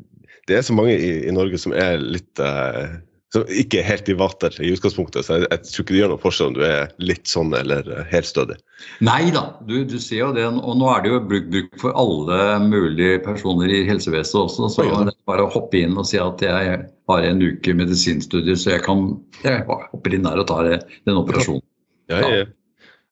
[0.49, 2.97] det, er så mange i, i Norge som er litt uh
[3.33, 5.25] som ikke er helt i vater i utgangspunktet.
[5.25, 7.89] Så jeg, jeg, tror ikke det gjør noe forskjell om du er litt sånn eller
[8.11, 8.59] helt stødig.
[9.05, 10.45] Nei da, du, du ser jo det.
[10.53, 14.69] Og nå er det jo bruk, bruk for alle mulige personer i helsevesenet også.
[14.75, 15.01] Så ja.
[15.09, 16.75] det er bare å hoppe inn og si at jeg
[17.09, 19.07] har en uke medisinstudier, så jeg kan
[19.41, 21.65] jeg hopper inn der og tar den operasjonen.
[22.11, 22.51] Ja, jeg,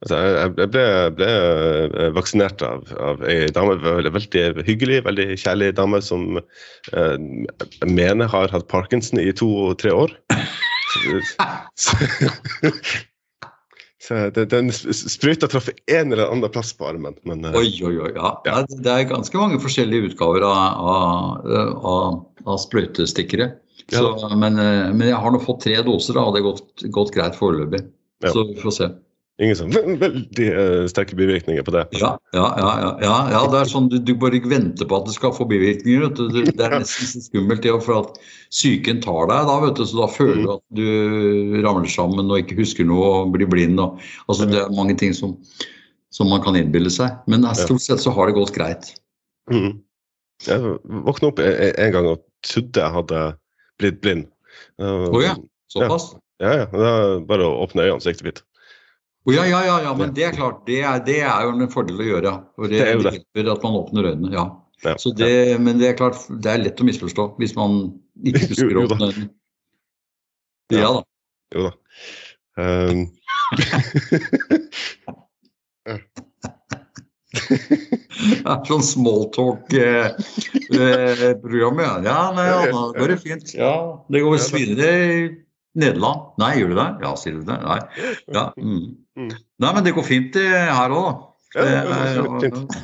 [0.02, 0.84] Altså, jeg, ble,
[1.14, 7.90] ble, eh, vaksinert av, av ei dame, veldig, hyggelig, veldig kjærlig dame som eh, jeg
[7.92, 10.16] mener har hatt parkinson i to-tre år.
[10.92, 11.22] Så,
[11.80, 11.94] så,
[14.04, 17.16] så den sprøyta traff en eller annen plass på armen.
[17.24, 18.10] Men, oi, oi, oi.
[18.18, 18.34] Ja.
[18.44, 18.58] ja.
[18.68, 21.48] Det er ganske mange forskjellige utgaver av, av,
[21.94, 23.48] av, av sprøytestikkere.
[23.88, 24.34] Så, ja.
[24.36, 27.86] men, men, jeg har nå fått tre doser, og det har gått, gått greit foreløpig.
[28.26, 28.36] Ja.
[28.36, 28.92] Så vi får se.
[29.42, 31.82] Ingen sånn veldig uh, sterke bivirkninger på det?
[31.98, 35.16] Ja, ja, ja, ja, ja det er sånn du, du, bare venter på at det
[35.16, 36.12] skal få bivirkninger.
[36.14, 38.20] Det er nesten så skummelt det, for at
[38.54, 40.52] psyken tar deg da, vet du, så da føler du mm.
[40.54, 43.82] at du ramler sammen og ikke husker noe og blir blind.
[43.82, 45.34] Og, altså, det er mange ting som,
[46.14, 47.18] som man kan innbille seg.
[47.32, 48.94] Men stort sett så har det gått greit.
[49.50, 49.80] Mm.
[50.46, 50.78] Jeg
[51.08, 53.26] våkna opp en gang og trodde jeg hadde
[53.82, 54.30] blitt blind.
[54.78, 55.34] Å oh, ja,
[55.74, 56.12] såpass?
[56.42, 56.70] Ja, ja.
[56.70, 58.46] Det er bare å åpne øynene, så gikk det fint.
[59.24, 60.64] Oh, ja, ja, ja, ja, men det er klart.
[60.66, 62.32] Det er, det er jo en fordel å gjøre.
[62.58, 63.12] For det, det, det.
[63.20, 64.32] hjelper at man åpner øynene.
[64.34, 64.46] ja.
[64.82, 65.60] ja så det, ja.
[65.62, 67.78] Men det er klart, det er lett å misforstå hvis man
[68.26, 69.30] ikke husker å åpne øynene.
[70.74, 71.06] Ja, da.
[71.56, 71.74] Jo da.
[72.62, 73.06] Um.
[78.44, 82.18] er sånn smalltalk-program, eh, eh, ja.
[82.36, 83.54] Nei, ja, da går det fint.
[83.56, 83.76] Ja,
[84.12, 85.22] det går svinere i
[85.80, 86.20] Nederland.
[86.42, 86.90] Nei, gjør du det?
[87.06, 87.58] Ja, sier du det?
[87.64, 87.80] Nei.
[88.36, 88.86] Ja, mm.
[89.20, 89.32] Mm.
[89.64, 91.14] Nei, men det går fint her òg, da.
[91.58, 92.78] Ja, det går fint.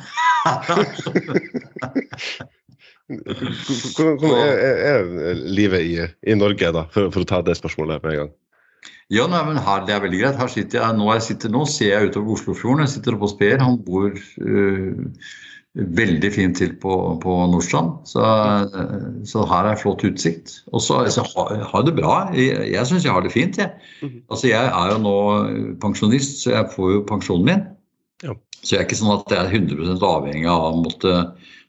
[3.96, 5.96] Hvordan er, er, livet i,
[6.28, 8.32] i Norge, da, for, for, å ta det spørsmålet med en gang?
[9.08, 10.36] Ja, nei, men her, Det er veldig greit.
[10.36, 12.84] Her sitter jeg, Nå jeg sitter nå, ser jeg utover Oslofjorden.
[12.84, 13.56] Jeg sitter oppe hos Per.
[13.64, 14.96] Han bor uh,
[15.78, 18.00] veldig fint til på, på Nordstrand.
[18.08, 18.22] Så,
[19.28, 20.58] så, her er flott utsikt.
[20.72, 22.16] Og så altså, har jeg det bra.
[22.34, 23.70] Jeg, jeg syns jeg har det fint, jeg.
[24.02, 24.20] Mhm.
[24.30, 25.16] Altså, jeg er jo nå
[25.82, 27.64] pensjonist, så jeg får jo pensjonen min.
[28.26, 28.34] Ja.
[28.58, 31.16] Så jeg er ikke sånn at jeg er 100 avhengig av å måtte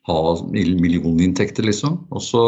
[0.09, 0.19] ha
[0.49, 1.99] millioninntekter, liksom.
[2.09, 2.43] Og så,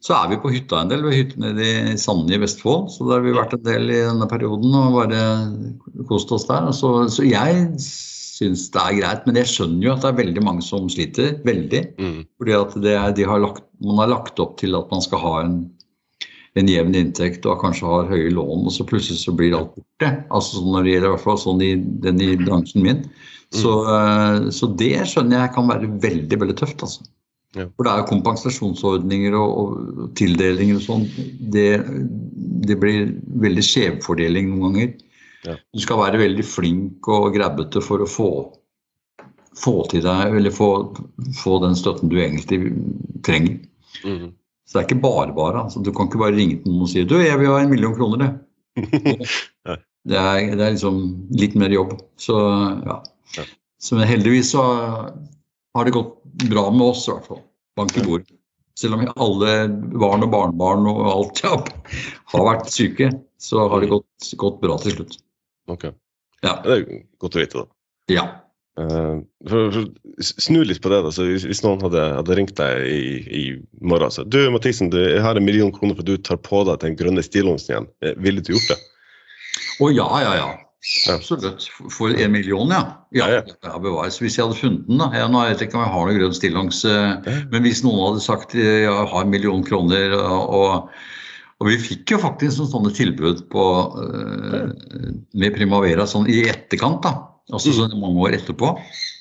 [0.00, 2.88] så er vi på hytta en del, ved hytten nede i Sande i Vestfold.
[2.94, 5.26] Så der har vi vært en del i denne perioden og bare
[6.08, 6.72] kost oss der.
[6.72, 7.68] Så, så jeg
[8.42, 9.28] syns det er greit.
[9.28, 11.36] Men jeg skjønner jo at det er veldig mange som sliter.
[11.46, 11.84] Veldig.
[11.98, 12.18] Mm.
[12.40, 15.56] Fordi at er, har lagt, man har lagt opp til at man skal ha en,
[16.58, 20.12] en jevn inntekt og kanskje har høye lån, og så plutselig så blir alt borte.
[20.28, 21.72] Altså sånn når det gjelder i hvert fall sånn i,
[22.04, 23.06] den i bransjen min.
[23.52, 24.52] Så, mm.
[24.56, 26.84] så, det skjønner jeg kan være veldig, veldig tøft.
[26.84, 27.04] altså.
[27.52, 27.66] Ja.
[27.76, 31.02] For det er jo kompensasjonsordninger og, og tildelinger og sånn.
[31.52, 31.68] Det,
[32.64, 33.12] det, blir
[33.44, 34.94] veldig skjevfordeling noen ganger.
[35.46, 35.56] Ja.
[35.74, 38.28] Du skal være veldig flink og grabbete for å få,
[39.58, 40.70] få til deg, eller få,
[41.40, 42.60] få, den støtten du egentlig
[43.26, 43.58] trenger.
[44.06, 44.30] Mm.
[44.66, 45.64] Så det er ikke bare bare.
[45.66, 47.72] Altså, du kan ikke bare ringe til noen og si du, jeg vil ha en
[47.72, 48.30] million kroner, det.
[50.08, 51.02] det, er, det er liksom
[51.36, 51.96] litt mer jobb.
[52.20, 52.38] Så
[52.86, 53.00] ja.
[53.36, 53.48] ja.
[53.82, 56.14] Så heldigvis så har det gått
[56.46, 57.42] bra med oss, i hvert fall.
[57.76, 58.30] Bank i bord.
[58.78, 59.66] Selv om alle
[60.00, 61.58] barn og barnebarn og alt ja,
[62.32, 63.10] har vært syke,
[63.42, 65.18] så har det gått, gått bra til slutt.
[65.70, 65.90] Ok.
[66.42, 66.56] Ja.
[66.64, 66.86] Det er
[67.22, 67.70] godt å vite, da.
[68.10, 68.24] Ja.
[68.80, 69.20] Uh,
[69.50, 69.88] for, for,
[70.24, 71.02] snu litt på det.
[71.04, 73.42] da, så Hvis, hvis noen hadde, hadde, ringt deg i, i
[73.84, 76.64] morgen så, du Mathisen, du, jeg har en million kroner for at du tar på
[76.68, 77.88] deg den grønne stillongsen igjen.
[78.02, 78.80] Eh, ville du gjort det?
[79.78, 80.50] Å oh, ja, ja, ja.
[81.12, 81.68] Absolutt.
[81.94, 82.82] For en million, ja.
[83.14, 83.76] Ja, ja, ja.
[84.08, 85.12] Hvis jeg hadde funnet den, da.
[85.14, 88.00] Jeg, nå vet jeg ikke om jeg har noen grønn stillongs, uh, men hvis noen
[88.08, 90.88] hadde sagt jeg har en million kroner og,
[91.62, 94.72] og og vi fikk jo faktisk sånne tilbud på, uh,
[95.38, 97.12] med Primavera sånn i etterkant, da.
[97.52, 97.76] Altså mm.
[97.76, 98.74] sånn mange år etterpå.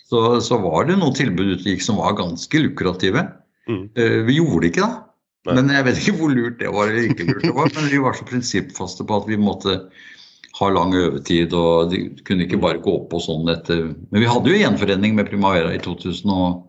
[0.09, 3.27] Så, så var det noen tilbud ute gikk som var ganske lukrative.
[3.69, 3.83] Mm.
[3.93, 5.05] Uh, vi gjorde det ikke, da.
[5.49, 5.57] Nei.
[5.57, 7.69] Men jeg vet ikke hvor lurt det var eller ikke lurt det var.
[7.77, 9.77] Men vi var så prinsippfaste på at vi måtte
[10.57, 14.51] ha lang øvetid, og de kunne ikke bare gå på sånn etter Men vi hadde
[14.51, 16.59] jo gjenforening med Primavera i, 2000 og,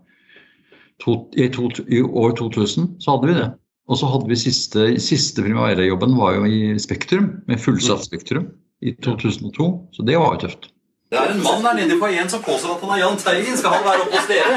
[1.02, 2.94] to, i, to, i år 2000.
[3.02, 3.50] Så hadde vi det.
[3.92, 8.46] Og så hadde vi siste, siste Primavera-jobben var jo i Spektrum, med fullsatt Spektrum,
[8.80, 9.66] i 2002.
[9.92, 10.70] Så det var jo tøft.
[11.12, 13.56] Det er en mann der nede i foajeen som påstår at han er Jahn Teigen.
[13.60, 14.54] Skal han være oppe hos dere?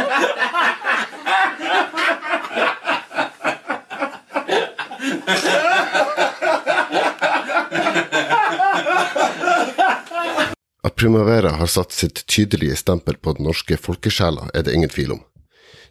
[10.88, 15.12] At Primavera har satt sitt tydelige stempel på den norske folkesjela, er det ingen tvil
[15.20, 15.22] om.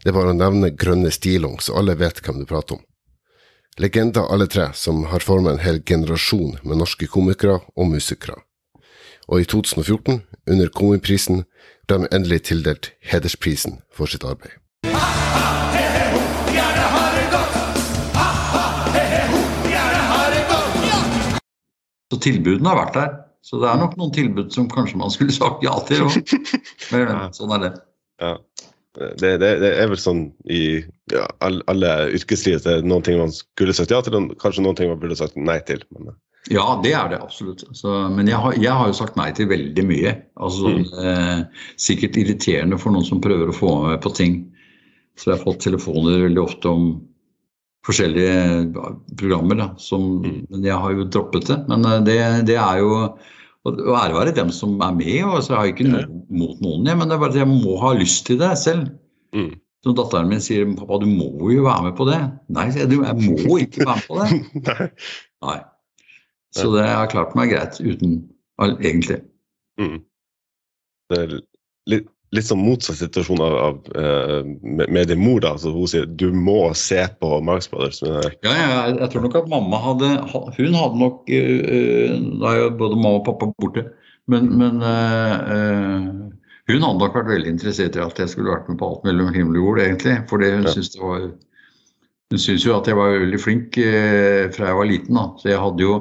[0.00, 2.84] Det er bare å nevne grønne stillongs, så alle vet hvem du prater om.
[3.76, 8.36] Legender alle tre, som har formet en hel generasjon med norske komikere og musikere.
[9.26, 11.42] Og i 2014, under Komiprisen,
[11.88, 14.54] ble de endelig tildelt hedersprisen for sitt arbeid.
[22.12, 23.10] Så tilbudene har vært der.
[23.42, 26.06] Så det er nok noen tilbud som kanskje man skulle sagt ja til.
[26.06, 26.14] Og,
[26.94, 27.72] men sånn er det.
[28.22, 28.36] Ja.
[28.94, 30.60] Det, det, det er vel sånn i
[31.10, 34.36] ja, all- alle yrkesliv at det er noen ting man skulle sagt ja til, og
[34.38, 35.82] kanskje noen ting man burde sagt nei til.
[35.96, 36.20] Men, eh,
[36.52, 37.64] Ja, det er det absolutt.
[37.74, 40.12] Så, men jeg har, jeg har jo sagt nei til veldig mye.
[40.36, 40.84] Altså, mm.
[41.02, 44.36] eh, sikkert irriterende for noen som prøver å få meg med på ting.
[45.16, 46.86] Så jeg har fått telefoner veldig ofte om
[47.86, 48.72] forskjellige
[49.18, 49.58] programmer.
[49.62, 50.46] Da, som, Mm.
[50.50, 51.58] Men jeg har jo droppet det.
[51.68, 52.18] Men eh, det,
[52.52, 52.92] det er jo
[53.64, 55.18] å å ære være dem som er med.
[55.26, 57.50] Og så har jeg ikke noe mot noen, jeg, men det er bare at jeg
[57.50, 58.90] må ha lyst til det selv.
[59.36, 59.52] mm.
[59.84, 62.16] Så datteren min sier pappa, du må jo være med på det.
[62.56, 64.28] Nei, jeg, «Du, jeg må ikke være med på det.
[64.70, 64.86] Nei.
[65.44, 65.58] Nei.
[66.56, 68.22] Så det har klart meg greit uten
[68.62, 69.18] egentlig.
[69.80, 69.98] Mm.
[71.10, 71.34] Det er
[71.90, 75.40] litt, litt sånn motsatt situasjon av, av eh, med, med din mor.
[75.44, 78.02] da, altså Hun sier du må se på Marx Brothers.
[78.04, 80.10] Men, eh, Ja, ja, jeg, tror nok at mamma hadde
[80.58, 83.86] Hun hadde nok uh, Da er jo både mamma og pappa borte.
[84.30, 86.04] Men, men øh, øh,
[86.70, 89.34] hun hadde nok vært veldig interessert i at jeg skulle vært med på alt mellom
[89.34, 90.14] himmel og jord, egentlig.
[90.30, 90.72] Fordi hun Ja.
[90.72, 91.26] syntes det var
[92.32, 95.14] Hun syntes jo at jeg var veldig flink øh, fra jeg var liten.
[95.14, 95.26] da.
[95.38, 95.98] Så jeg hadde jo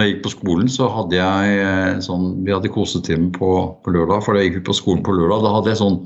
[0.00, 3.50] når jeg gikk på skolen, så hadde jeg øh, sånn Vi hadde kosetime på,
[3.84, 4.24] på lørdag.
[4.24, 5.98] For da jeg gikk på skolen på lørdag, da hadde jeg sånn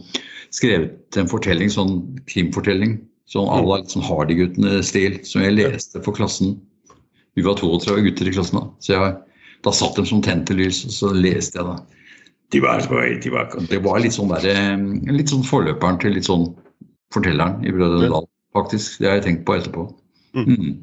[0.54, 2.98] skrevet en fortelling, sånn krimfortelling.
[3.30, 6.58] Sånn à la sånn Hardy-guttene-stil, som jeg leste for klassen.
[7.38, 8.66] Vi var 32 gutter i klassen da.
[8.82, 9.14] Så jeg,
[9.64, 11.78] da satt de som tente lys, og så leste jeg da.
[12.52, 13.64] De var, på vei tilbake.
[13.70, 16.50] det var litt sånn der, eh, litt sånn forløperen til litt sånn
[17.14, 19.00] fortelleren i Brødrene Dal, faktisk.
[19.00, 19.86] Det har jeg tenkt på etterpå.
[20.36, 20.82] Mm.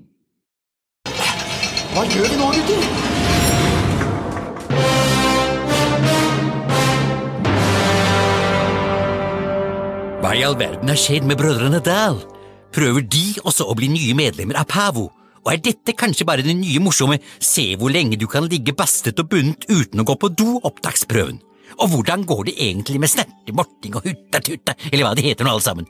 [1.92, 2.84] Hva gjør vi nå, gutter?
[10.22, 12.22] Hva i all verden har skjedd med Brødrene Dal?
[12.72, 15.10] Prøver de også å bli nye medlemmer av Pavo?
[15.44, 19.20] Og er dette kanskje bare det nye morsomme Se hvor lenge du kan ligge bastet
[19.20, 21.42] og bundet uten å gå på do-opptaksprøven?
[21.80, 25.54] Og hvordan går det egentlig med snertemorting og Hutta Tutta, eller hva de heter nå
[25.54, 25.88] alle sammen?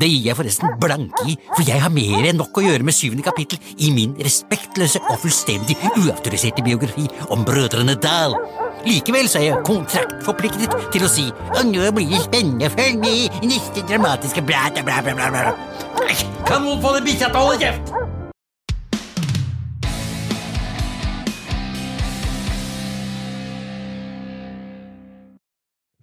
[0.00, 2.96] Det gir jeg forresten blanke i, for jeg har mer enn nok å gjøre med
[2.96, 8.36] syvende kapittel i min respektløse og fullstendig uautoriserte biografi om Brødrene Dal.
[8.86, 13.44] Likevel så er jeg kontraktforpliktet til å si Og nå blir det spennende, følg med
[13.44, 14.64] i neste dramatiske bla.
[14.72, 18.21] Kan noen få den bikkja til å holde kjeft?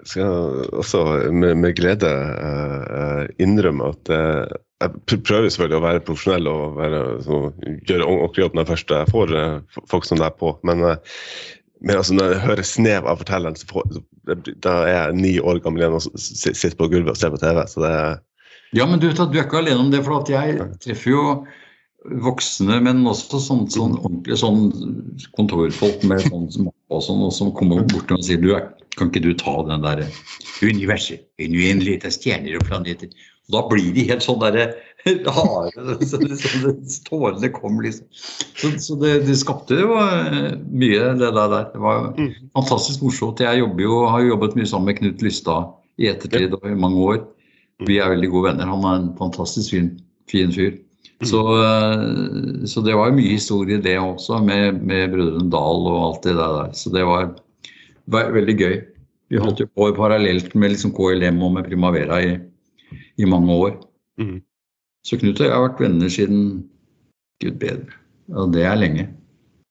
[0.09, 6.03] Skal også med, med glede eh, eh, innrømme at eh, jeg prøver selvfølgelig å være
[6.07, 7.39] profesjonell og være, så,
[7.89, 9.33] gjøre ordentlig jobb når jeg først får
[9.91, 10.53] folk som deg på.
[10.63, 10.85] Men,
[11.83, 13.99] men altså, når jeg hører snev av fortelleren, så får,
[14.63, 17.59] da er jeg ni år gammel igjen og sitter på gulvet og ser på TV.
[17.67, 18.15] Så det er
[18.79, 21.25] Ja, men du, du er ikke alene om det, for jeg treffer jo
[22.23, 24.69] voksne, men også sånn, sånn ordentlig sånn
[25.35, 29.11] kontorfolk med sånn som og sånn, og som kommer bort og sier du, er- kan
[29.11, 30.05] ikke du ta den der
[30.59, 33.11] universet, uendelighet av stjerner og planeter.
[33.49, 34.67] Og da blir de helt sånn derre
[35.25, 35.71] rare,
[36.05, 38.05] så, så, så, tårene kom liksom.
[38.59, 41.55] Så, så det, det skapte jo eh, mye, det der.
[41.71, 43.41] Det var jo fantastisk morsomt.
[43.41, 47.01] Jeg jo, har jo jobbet mye sammen med Knut Lystad i ettertid og i mange
[47.15, 47.23] år.
[47.87, 48.69] Vi er veldig gode venner.
[48.69, 49.93] Han er en fantastisk fin,
[50.29, 50.75] fin fyr.
[51.25, 56.01] Så, eh, så det var jo mye historie det også, med, med Brødrene Dal og
[56.03, 56.73] alt det der.
[56.75, 57.31] Så det var
[58.09, 58.75] veldig gøy.
[59.29, 62.37] Vi holdt jo på parallelt med liksom KLM og med Primavera i,
[63.21, 63.75] i mange år.
[64.21, 64.39] Mm.
[65.05, 66.41] Så Knut og jeg har vært venner siden
[67.43, 67.99] Gud bedre.
[68.35, 69.07] Og det er lenge.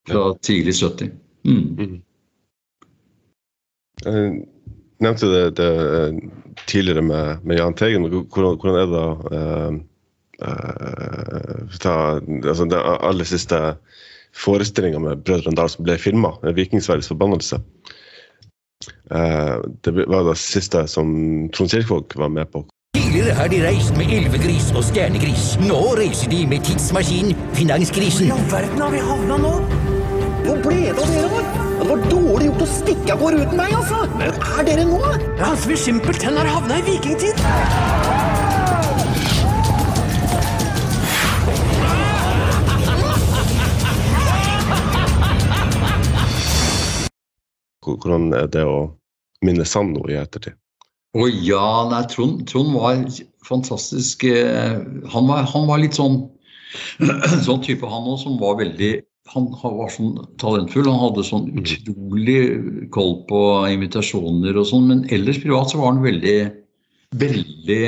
[0.09, 1.11] Fra tidlig 70.
[1.45, 1.99] Mm.
[4.05, 4.31] Jeg
[5.03, 6.23] nevnte det, det eh,
[6.71, 8.07] tidligere med, med Jahn Teigen.
[8.09, 9.77] Hvordan, hvordan er det uh,
[10.49, 13.61] eh, ta, altså Den aller siste
[14.39, 17.61] forestillinga med Brødrene Dal som ble filma, 'Vikingsverdets forbannelse'.
[19.11, 21.09] Eh, det var det siste som
[21.55, 22.65] Trond Kirkevåg var med på.
[22.97, 25.55] Tidligere har de reist med elvegris og stjernegris.
[25.65, 28.29] Nå reiser de med tidsmaskinen Finansgrisen.
[28.29, 29.55] I all verden har vi havna nå?
[30.45, 31.65] Hvor ble det av dere, da?
[31.79, 34.03] Det var dårlig gjort å stikke av gårde uten meg, altså!
[34.19, 35.01] Hvor er dere nå?
[35.39, 37.45] Ja, altså, Vi simpelthen har havna i vikingtid.
[47.89, 48.98] Hvordan er det å
[49.45, 50.57] minnes han i ettertid?
[51.17, 52.99] Å ja, nei, Trond, Trond var
[53.49, 54.77] fantastisk eh,
[55.09, 56.27] han var, han var litt sånn
[57.47, 58.99] sånn type han òg, som var veldig
[59.29, 60.87] han var sånn talentfull.
[60.89, 62.39] Han hadde sånn utrolig
[62.95, 66.39] koll på invitasjoner og sånn, men ellers privat så var han veldig,
[67.21, 67.83] veldig,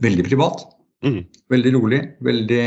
[0.00, 0.64] veldig privat.
[1.04, 1.22] Mm.
[1.52, 2.00] Veldig rolig.
[2.24, 2.64] Veldig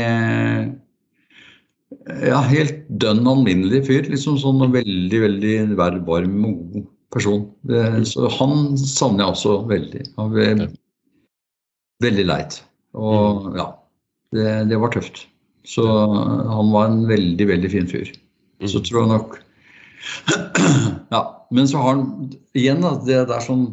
[2.30, 4.06] Ja, helt dønn alminnelig fyr.
[4.10, 7.46] liksom sånn Veldig, veldig varm og god person.
[7.68, 10.02] Det, så han savner jeg også veldig.
[10.18, 10.48] Han ble
[12.04, 12.58] veldig leit.
[12.98, 13.68] Og ja,
[14.34, 15.24] det, det var tøft.
[15.64, 18.10] Så han var en veldig, veldig fin fyr.
[18.68, 19.38] Så tror jeg nok
[21.14, 21.22] Ja.
[21.54, 23.66] Men så har han igjen, da, det, er sånn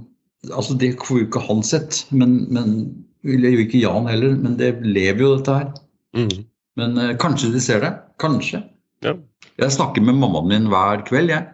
[0.50, 2.72] Altså, det får jo ikke han sett, men, men
[3.22, 5.68] eller jo ikke Jan heller, men det lever jo dette her.
[6.18, 6.32] Mm.
[6.82, 7.92] Men eh, kanskje de ser det.
[8.22, 8.64] Kanskje.
[9.06, 9.14] Ja.
[9.62, 11.46] Jeg snakker med mammaen min hver kveld, jeg.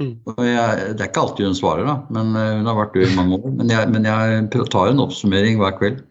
[0.00, 0.14] Mm.
[0.26, 3.12] Og jeg, det er ikke alltid hun svarer, da, men eh, hun har vært død
[3.12, 3.52] i mange år.
[3.60, 6.02] Men jeg, men jeg tar en oppsummering hver kveld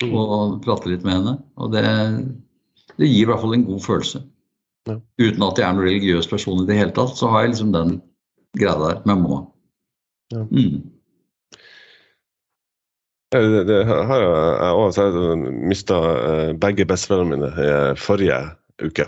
[0.00, 0.14] Mm.
[0.16, 1.32] og prater litt med henne.
[1.60, 1.82] Og det,
[2.96, 4.22] det gir i hvert fall en god følelse.
[4.88, 4.94] Ja.
[5.20, 7.74] Uten at jeg er noen religiøs person i det hele tatt, så har jeg liksom
[7.74, 7.92] den
[8.56, 9.42] greia der med mamma.
[10.32, 10.46] Ja.
[10.48, 10.80] Mm.
[13.36, 14.96] Det, det har jeg òg.
[14.96, 16.00] Jeg mista
[16.64, 18.40] begge besteforeldrene mine eh, forrige
[18.82, 19.06] uke.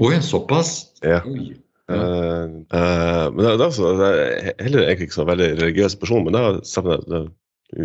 [0.00, 0.74] Oi, såpass?
[1.04, 1.20] Ja.
[1.28, 1.54] Oi.
[1.92, 2.44] Eh,
[2.78, 6.24] eh, men det, det er også, det er heller egentlig ikke så veldig religiøs person,
[6.26, 7.26] men da det-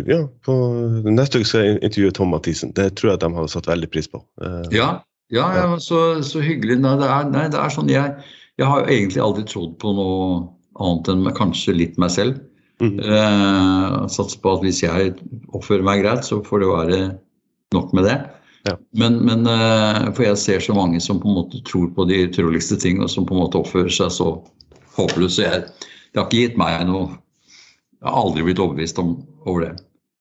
[0.06, 0.54] ja, på,
[1.10, 2.70] Neste uke skal jeg intervjue Tom Mathisen.
[2.74, 4.20] Det tror jeg de har satt veldig pris på.
[4.38, 5.02] Uh, Ja,
[5.34, 6.78] ja, ja så, så hyggelig.
[6.78, 8.14] Nei, det er, nei, det er sånn jeg,
[8.62, 10.28] jeg har jo egentlig aldri trodd på noe
[10.78, 12.38] annet enn kanskje litt meg selv.
[12.82, 12.98] Mm.
[14.10, 15.12] Satser på at hvis jeg
[15.54, 17.00] oppfører meg greit, så får det være
[17.74, 18.16] nok med det.
[18.68, 18.76] Ja.
[18.98, 22.24] Men, men eh, For jeg ser så mange som på en måte tror på de
[22.28, 24.28] utroligste ting, og som på en måte oppfører seg så
[24.96, 25.38] håpløst.
[25.38, 27.08] Så jeg, det har ikke gitt meg noe
[28.02, 29.72] Jeg har aldri blitt overbevist om, over det.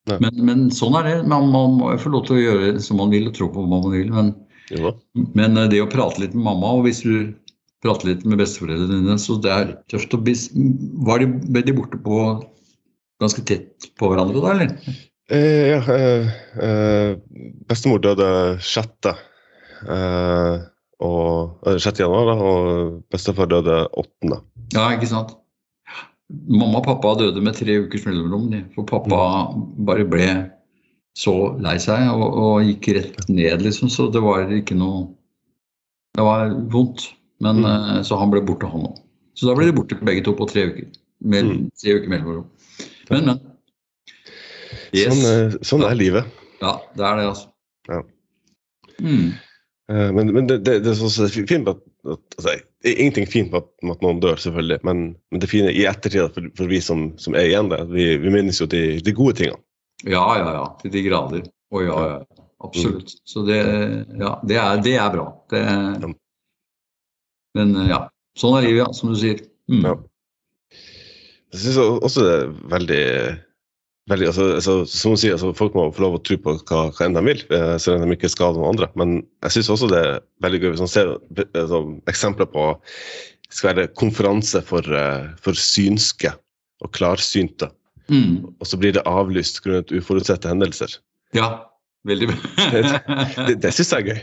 [0.10, 1.18] Men, men sånn er det.
[1.30, 3.82] Man, man må få lov til å gjøre som man vil og tro på hva
[3.82, 4.10] man vil.
[4.14, 4.34] Men,
[4.74, 4.96] ja.
[5.38, 7.34] men eh, det å prate litt med mamma, og hvis du
[7.82, 10.36] prater litt med besteforeldrene dine, så det er tøft å bli
[11.08, 12.18] Var de, ble de borte på
[13.22, 15.00] ganske tett på hverandre da, eller?
[15.32, 16.27] Eh, ja, eh,
[16.59, 17.15] eh,
[17.69, 18.27] bestemor døde
[18.59, 19.13] 6.
[19.88, 20.55] Eh,
[21.01, 21.99] og, eh, 6.
[22.03, 24.41] januar, da, og bestefar døde 8.
[24.75, 25.38] Ja, ikke sant?
[26.47, 29.21] Mamma og pappa døde med tre ukers mellomrom, for pappa
[29.84, 30.27] bare ble
[31.19, 33.89] så lei seg og, og gikk rett ned, liksom.
[33.91, 35.09] Så det var ikke noe
[36.15, 37.05] Det var vondt.
[37.39, 37.65] Men, Mm.
[37.97, 38.97] eh, Så han ble borte, han òg.
[39.34, 40.88] Så da ble de borte begge to på tre uker.
[41.23, 41.71] Med Mm.
[41.82, 42.45] tre uker mellomrom.
[43.09, 43.39] Men, men.
[44.92, 45.08] Yes.
[45.08, 46.28] Sånn, eh, sånn er livet.
[46.62, 47.48] Ja, det er det, altså.
[47.89, 48.02] Ja.
[49.02, 49.32] Mm.
[49.92, 53.62] Eh, men men det, det, det er fint at, at altså, det Ingenting fint med
[53.62, 56.80] at, med at noen dør, selvfølgelig, men, men det fine i ettertid for, for vi
[56.82, 59.62] som, som er igjen der, vi, vi minnes jo de, de gode tingene.
[60.02, 60.64] Ja, ja, ja.
[60.82, 61.44] Til de grader.
[61.72, 62.46] Å ja, ja.
[62.62, 63.14] Absolutt.
[63.14, 63.22] Mm.
[63.26, 63.60] Så det,
[64.22, 65.28] ja, det, er, det er bra.
[65.54, 66.10] Det, Ja.
[67.58, 68.02] men ja.
[68.39, 69.42] Sånn er livet, ja, som du sier.
[69.72, 69.86] Mm.
[69.86, 69.96] Ja.
[71.52, 73.02] Jeg syns også det er veldig,
[74.10, 76.86] veldig altså, altså, Som hun sier, altså, folk må få lov å tro på hva,
[76.89, 78.89] hva enn de vil, eh, så lenge de ikke skader noen andre.
[78.99, 81.14] Men jeg syns også det er veldig gøy hvis man ser
[81.52, 82.72] altså, eksempler på
[83.52, 86.34] skal være konferanse for, eh, for synske
[86.82, 87.70] og klarsynte,
[88.12, 88.56] Mm.
[88.60, 90.97] og så blir det avlyst grunnet uforutsette hendelser.
[91.38, 91.70] Ja,
[92.04, 92.28] veldig.
[93.47, 94.20] Det, det syns jeg er gøy.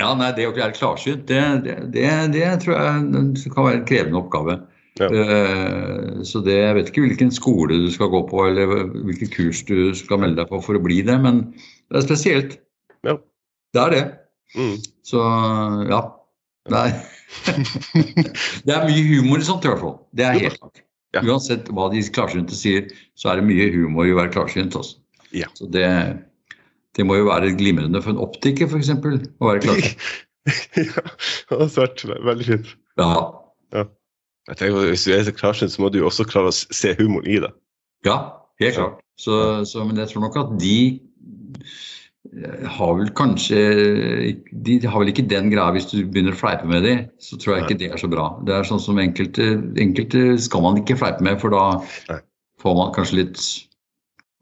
[0.00, 3.86] ja, nei, det å være klarsynt, det, det, det, det tror jeg kan være en
[3.86, 4.58] krevende oppgave.
[4.98, 5.08] Ja.
[5.08, 9.62] Eh, Så det, jeg vet ikke hvilken skole du skal gå på, eller hvilke kurs
[9.68, 11.44] du skal melde deg på for å bli det, men
[11.88, 12.58] det er spesielt.
[13.06, 13.16] Ja.
[13.74, 14.04] Det er det.
[14.56, 14.76] Mm.
[15.06, 15.22] Så
[15.90, 16.02] ja.
[16.68, 16.96] Det er,
[18.66, 19.98] det er mye humor i sånt i hvert fall.
[20.16, 20.82] Det er helt klart.
[21.16, 21.22] Ja.
[21.24, 24.76] Uansett hva de klarsynte sier, så er det mye humor i å være klarsynt.
[24.76, 24.98] Også.
[25.32, 25.48] Ja.
[25.56, 25.86] Så det,
[26.98, 28.92] det må jo være glimrende for en optiker, f.eks.
[28.92, 30.08] å være klarsynt.
[30.76, 31.04] ja,
[31.48, 32.74] det har vært veldig fint.
[33.00, 33.08] Ja.
[33.76, 33.86] Ja.
[34.48, 36.94] Jeg tenker, Hvis du er så klarsynt, så må du jo også klare å se
[36.98, 37.52] humoren i det.
[38.06, 38.16] ja,
[38.62, 39.04] helt klart.
[39.18, 39.34] Så,
[39.66, 40.76] så, men jeg tror nok at de
[42.38, 43.58] eh, har vel kanskje
[44.52, 47.56] De har vel ikke den greia hvis du begynner å fleipe med dem, så tror
[47.56, 48.30] jeg ikke det er så bra.
[48.46, 49.50] Det er sånn som enkelte,
[49.82, 52.20] enkelte skal man ikke fleipe med, for da
[52.62, 53.42] får man kanskje litt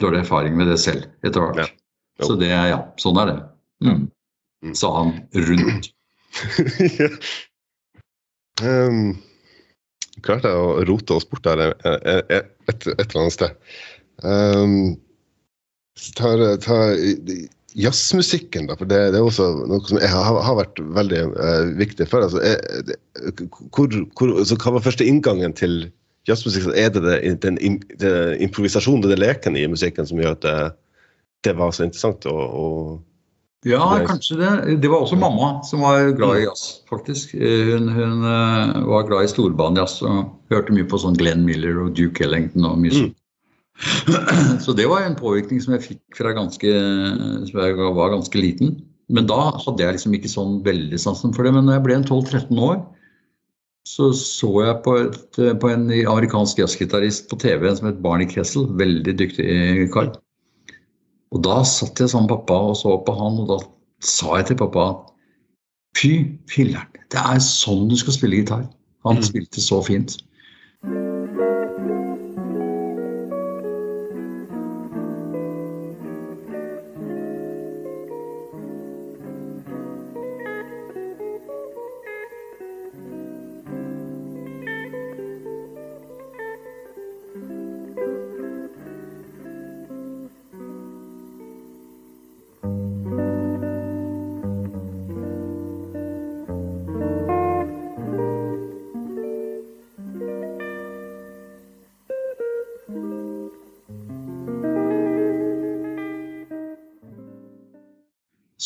[0.02, 1.64] dårlig erfaring med det selv etter hvert.
[1.64, 2.26] Ja.
[2.28, 3.38] Så det, ja, sånn er det.
[3.84, 4.06] Mm.
[4.64, 4.76] Mm.
[4.76, 5.14] Sa han
[5.48, 5.92] rundt.
[8.56, 8.88] Ja.
[8.88, 9.16] um,
[10.24, 13.74] klarte jeg å rote oss bort der eh, eh, et, et, et eller annet sted.
[14.24, 14.96] Um,
[16.16, 16.32] ta,
[16.64, 16.96] tar
[17.76, 21.74] jazzmusikken, da, for det, det er også noe som jeg har, har vært veldig uh,
[21.76, 22.24] viktig for.
[22.24, 22.98] Altså, er, det,
[23.76, 25.84] hvor, hvor, så hva var første inngangen til
[26.28, 26.70] jazzmusikk?
[26.72, 30.48] Er det, det, den improvisasjonen, det leken i musikken som gjør at
[31.46, 32.26] det var så interessant?
[32.30, 32.96] Og, og
[33.66, 34.76] Ja, kanskje det.
[34.82, 37.32] Det var også mamma som var glad i jazz, faktisk.
[37.34, 40.20] Hun, hun eh, var glad i storbanejazz og
[40.54, 43.08] hørte mye på sånn Glenn Miller og Duke Ellington og mye
[43.76, 44.58] Mm.
[44.64, 46.70] Så det var en påvirkning som jeg fikk fra ganske,
[47.44, 48.70] som jeg var ganske liten.
[49.12, 51.52] Men da hadde jeg liksom ikke sånn veldig sansen for det.
[51.52, 52.78] Men når jeg ble 12-13 år,
[53.86, 58.66] så så jeg på, et, på en amerikansk jazzgitarist på TV som het Barney Kessel.
[58.80, 60.14] Veldig dyktig kar.
[61.34, 63.58] Og da satt jeg sammen med pappa og så på han, og da
[64.04, 64.86] sa jeg til pappa
[65.96, 66.12] Fy
[66.52, 68.66] filler'n, det er sånn du skal spille gitar.
[69.06, 70.18] Han spilte så fint.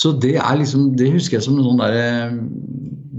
[0.01, 2.37] Så det er liksom, det husker jeg som en sånn der,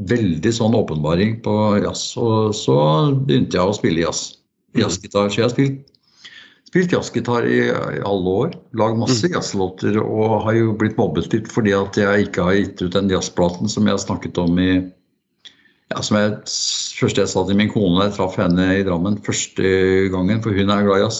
[0.10, 2.12] veldig sånn åpenbaring på jazz.
[2.18, 2.78] Og så
[3.14, 4.38] begynte jeg å spille jazz.
[4.80, 5.30] Jazzgitar.
[5.30, 6.32] Så jeg har spilt,
[6.70, 8.56] spilt jazzgitar i, i alle år.
[8.80, 12.82] Lagd masse jazzlåter og har jo blitt mobbet litt fordi at jeg ikke har gitt
[12.82, 14.72] ut den jazzplaten som jeg har snakket om i
[15.92, 16.38] ja, som jeg,
[16.96, 19.74] første jeg sa til min kone da jeg traff henne i Drammen første
[20.14, 21.20] gangen, for hun er glad i jazz,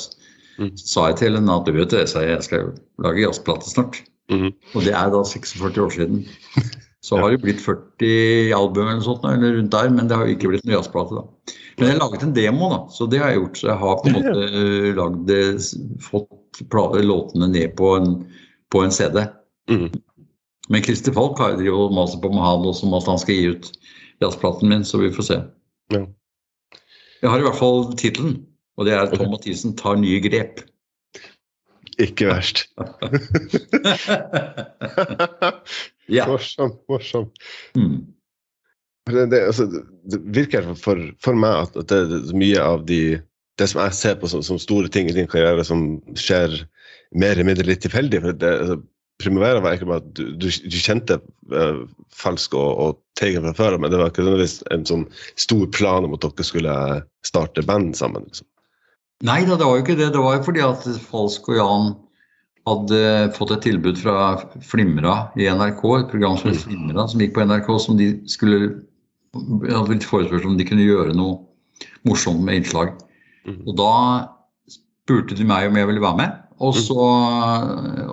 [0.80, 2.72] så sa jeg til henne at du vet det, jeg, skal
[3.04, 4.00] lage jazzplate snart.
[4.30, 4.54] Mhm.
[4.76, 6.26] Og det er da 46 år siden.
[7.02, 10.52] Så har det blitt 40 album eller, sånt, eller rundt der, men det har ikke
[10.52, 11.18] blitt noen jazzplate.
[11.18, 11.56] da.
[11.80, 13.58] Men jeg har laget en demo, da, så det har jeg gjort.
[13.58, 15.40] Så jeg har på en måte eh, lagd det,
[16.06, 16.62] fått
[17.02, 18.14] låtene ned på en,
[18.70, 19.24] på en CD.
[19.72, 19.88] Mm.
[20.70, 23.72] Men Christer Falk har jo mast på Mahan også om at han skal gi ut
[24.22, 25.40] jazzplaten min, så vi får se.
[25.96, 26.06] Ja.
[27.22, 28.44] Jeg har i hvert fall tittelen,
[28.78, 30.62] og det er 'Tom Mathisen tar nye grep'.
[32.02, 32.64] Ikke verst.
[36.18, 36.26] ja.
[36.30, 37.26] Morsom, morsom.
[37.78, 38.00] Mm.
[39.12, 39.68] Det, det, altså,
[40.12, 43.02] det virker for, for meg at, at det, er mye av de
[43.60, 46.50] det som jeg ser på som, som store ting i din karriere, som skjer
[47.14, 48.22] mer eller mindre litt tilfeldig.
[48.24, 48.80] for det, altså,
[49.22, 51.20] Primavera var egentlig bare at du, du, du kjente
[51.54, 51.84] uh,
[52.18, 55.04] Falsk og, og Teigen fra før, men det var ikke nødvendigvis en sånn
[55.40, 56.78] stor plan om at dere skulle
[57.28, 58.26] starte band sammen.
[58.26, 58.48] Liksom.
[59.26, 60.14] Nei da, det var jo ikke det.
[60.16, 61.92] Det var jo fordi at Falsk og Jan
[62.70, 63.02] hadde
[63.38, 64.16] fått et tilbud fra
[64.66, 68.74] Flimra i NRK, et program som het Flimra, som gikk på NRK, som de skulle
[69.34, 71.40] hadde blitt forespurt om de kunne gjøre noe
[72.08, 72.94] morsomt med innslag.
[73.48, 73.64] Mhm.
[73.66, 73.92] Og da
[74.70, 76.40] spurte de meg om jeg ville være med.
[76.62, 77.06] Og så,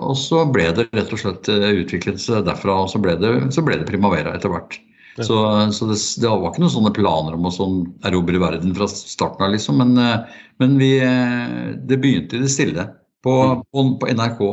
[0.01, 3.61] og så ble det rett og slett utviklet seg derfra, og så ble det, så
[3.61, 4.79] ble det Primavera etter hvert.
[5.25, 5.37] Så,
[5.75, 9.45] så det, det var ikke noen sånne planer om å sånn erobre verden fra starten
[9.45, 9.81] av, liksom.
[9.81, 12.87] Men, eh, men vi, eh, det begynte i det stille
[13.25, 13.35] på,
[13.71, 14.43] på, på NRK,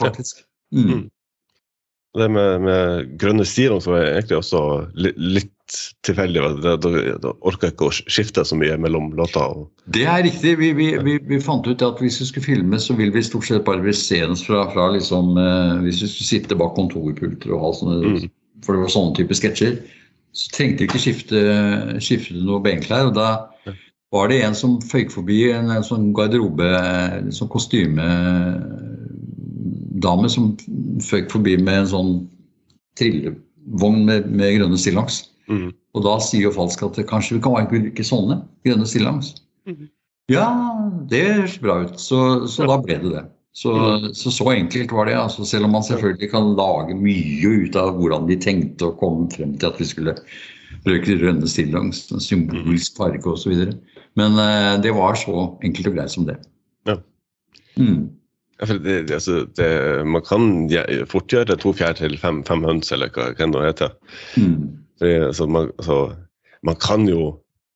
[0.00, 0.44] faktisk.
[0.74, 0.86] Mm.
[0.90, 1.08] Mm.
[2.18, 4.60] Det med, med grønne som er egentlig også
[4.98, 6.42] li, litt tilfeldig.
[6.64, 9.62] Da, orka jeg ikke å skifte så mye mellom låter.
[9.62, 10.56] Og, Det er riktig.
[10.58, 13.46] Vi, vi, vi, vi fant ut at hvis vi skulle filme, så vil vi stort
[13.46, 17.66] sett bare bli seende fra, fra liksom, eh, Hvis vi skulle sitte bak kontorpulter og
[17.66, 18.28] ha sånne Mm.
[18.64, 19.74] For det var sånne type sketsjer.
[20.36, 21.38] Så trengte vi ikke skifte,
[22.02, 23.04] skifte noe benklær.
[23.10, 23.28] Og da
[24.14, 26.68] var det en som føyk forbi en, en sånn garderobe,
[27.20, 30.44] en sånn kostymedame som
[31.06, 32.12] føyk forbi med en sånn
[32.98, 35.16] trillevogn med, med grønne stillongs.
[35.50, 35.70] mm.
[35.90, 38.36] Og da sier jo Falsk at kanskje vi kan bruke sånne
[38.66, 39.26] grønne stillongs.
[39.66, 39.88] Mm.
[40.30, 40.46] Ja,
[41.10, 41.96] det høres bra ut.
[41.98, 43.24] Så, så da ble det det.
[43.52, 43.72] Så,
[44.14, 45.16] så så enkelt var det.
[45.18, 49.26] altså Selv om man selvfølgelig kan lage mye ut av hvordan de tenkte å komme
[49.32, 50.14] frem til at vi skulle
[50.86, 53.74] bruke rønne stillongs, symbolsk farge osv.
[54.18, 56.38] Men uh, det var så enkelt og greit som det.
[56.88, 56.96] Ja.
[57.76, 58.08] Mm.
[58.60, 59.68] Ja, for det, det, altså, det,
[60.06, 63.52] man kan ja, fort gjøre to fjær til fem, fem høns, eller hva hva det
[63.54, 63.94] nå heter.
[64.36, 64.56] Mm.
[65.00, 66.00] Fordi, altså, man, altså,
[66.68, 67.32] man kan jo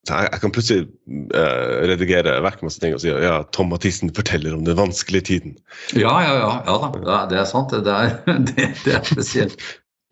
[0.09, 0.87] jeg, jeg kan plutselig
[1.35, 5.57] uh, redigere vekk masse ting og si ja, Tom Mathisen forteller om den vanskelige tiden.
[5.97, 6.53] Ja, ja, ja.
[6.67, 7.73] ja da, ja, det er sant.
[7.73, 8.19] Det er,
[8.51, 9.65] det, det er spesielt.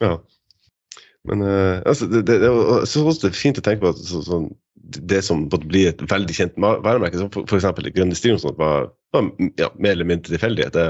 [0.02, 0.16] Ja.
[1.28, 4.00] Men uh, altså, det, det, det, og også det er fint å tenke på at
[4.02, 4.40] så, så,
[4.82, 9.28] det som måtte bli et veldig kjent varemerke, som eksempel Grønne sånn, var, var
[9.60, 10.74] ja, mer eller mindre tilfeldighet.
[10.74, 10.86] Det,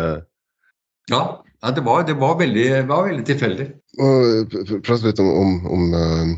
[1.13, 1.23] Ja,
[1.63, 3.69] ja det, var, det var, veldig, var veldig tilfeldig.
[4.01, 6.33] Og pr- pr- prate litt om, om, om eh,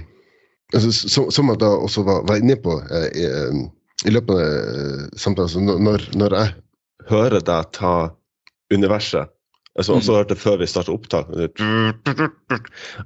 [0.74, 3.62] altså, som, som jeg da også var, var inne på eh, i, eh,
[4.08, 6.54] i løpet av eh, samtalen altså, når- når, jeg
[7.10, 7.94] hører deg ta
[8.72, 9.28] universet
[9.78, 11.30] altså, Også hørte før vi startet opptak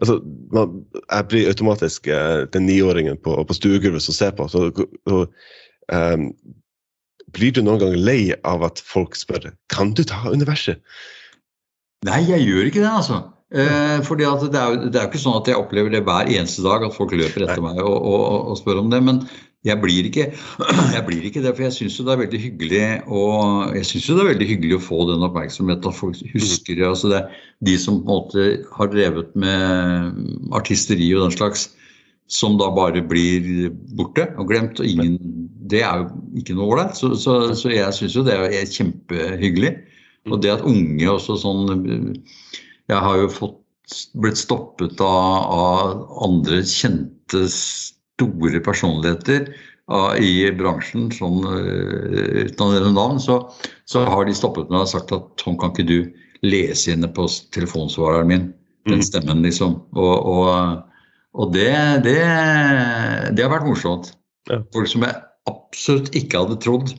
[0.01, 0.19] altså,
[0.55, 4.49] man, Jeg blir automatisk eh, den niåringen på, på stuegulvet som ser på.
[4.53, 4.69] Så,
[5.09, 5.25] så,
[5.93, 6.17] eh,
[7.35, 10.81] blir du noen gang lei av at folk spør kan du ta universet?
[12.07, 13.19] Nei, jeg gjør ikke det, altså.
[13.49, 16.29] Eh, fordi det er, jo, det er jo ikke sånn at jeg opplever det hver
[16.29, 19.01] eneste dag, at folk løper etter meg og, og, og spør om det.
[19.07, 19.23] Men
[19.67, 20.27] jeg blir ikke,
[20.97, 24.19] jeg blir ikke det, for jeg syns det er veldig hyggelig og jeg synes jo
[24.19, 25.89] det er veldig hyggelig å få den oppmerksomheten.
[25.89, 27.25] At folk husker altså det
[27.65, 28.47] De som på en måte
[28.77, 30.23] har drevet med
[30.55, 31.71] artisteri og den slags,
[32.29, 34.79] som da bare blir borte og glemt.
[34.79, 35.17] og ingen,
[35.73, 37.01] Det er jo ikke noe ålreit.
[37.01, 39.73] Så, så, så jeg syns jo det er kjempehyggelig.
[40.29, 42.21] Og det at unge også sånn
[42.89, 43.57] jeg har jo fått,
[44.21, 49.49] blitt stoppet av, av andre kjente, store personligheter
[49.89, 53.41] av, i bransjen, sånn, uten å nevne navn, så,
[53.89, 55.99] så, har de stoppet meg og sagt at Tom, kan ikke du
[56.45, 58.47] lese inne på telefonsvareren min,
[58.89, 59.79] den stemmen, liksom.
[59.97, 60.85] Og, og,
[61.37, 61.73] og det,
[62.07, 62.21] det,
[63.35, 64.13] det, har vært morsomt.
[64.49, 65.17] Folk som jeg
[65.49, 66.93] absolutt ikke hadde trodd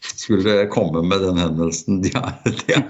[0.00, 2.00] skulle komme med den hendelsen.
[2.04, 2.32] De er,
[2.62, 2.86] det, er,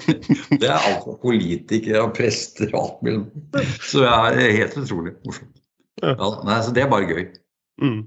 [0.56, 3.66] det er alt politikere og prester og alt mulig.
[3.82, 5.56] Så det er helt utrolig morsomt.
[6.00, 7.26] Ja, nei, så det er bare gøy.
[7.82, 8.00] Mm.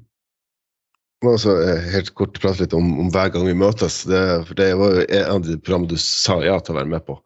[1.23, 4.01] Også, eh, helt kort prate litt om, om, hver gang vi møtes.
[4.09, 6.91] Det, for det var jo en av de programmene du sa ja til å være
[6.91, 7.17] med på.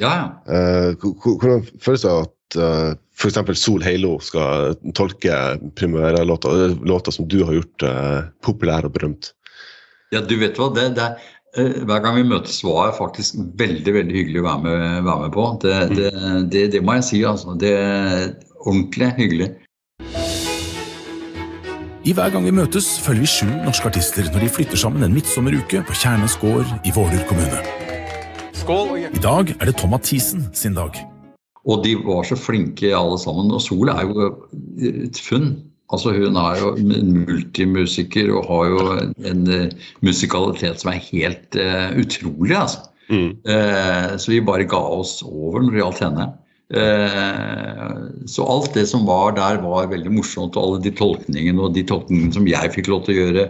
[0.00, 0.28] Ja, ja.
[0.48, 3.38] Uh, hvordan føles det at uh, f.eks.
[3.60, 5.36] Sol Heilo skal tolke
[5.78, 9.32] Primavera-låter, låter som du har gjort uh, populære og berømt?
[10.12, 10.68] Ja, du vet hva.
[10.76, 11.08] Det, det,
[11.56, 15.20] eh, hver gang vi møtes, var det faktisk veldig veldig hyggelig å være med, være
[15.24, 15.46] med på.
[15.64, 16.48] Det, mm.
[16.52, 17.22] det, det, må jeg si.
[17.24, 17.56] altså.
[17.60, 18.26] Det er
[18.60, 19.50] ordentlig hyggelig.
[22.02, 25.14] I Hver gang vi møtes, følger vi sju norske artister når de flytter sammen en
[25.14, 27.62] midtsommeruke på Kjernes gård i Våler kommune.
[28.58, 29.06] Skål!
[29.06, 30.98] I dag er det Tom Mathisen sin dag.
[31.62, 33.54] Og de var så flinke alle sammen.
[33.54, 34.28] Og Sol er jo
[34.82, 35.54] et funn.
[35.92, 38.84] Altså Hun er jo en multimusiker og har jo
[39.28, 42.56] en, uh, musikalitet som er helt uh, utrolig.
[42.56, 42.86] altså.
[43.12, 43.32] Mm.
[43.44, 46.32] Uh, så vi bare ga oss over når det gjaldt henne.
[48.32, 50.56] så alt det som var der, var veldig morsomt.
[50.56, 53.44] Og alle de tolkningene og de tolkningene som jeg fikk lov til å gjøre,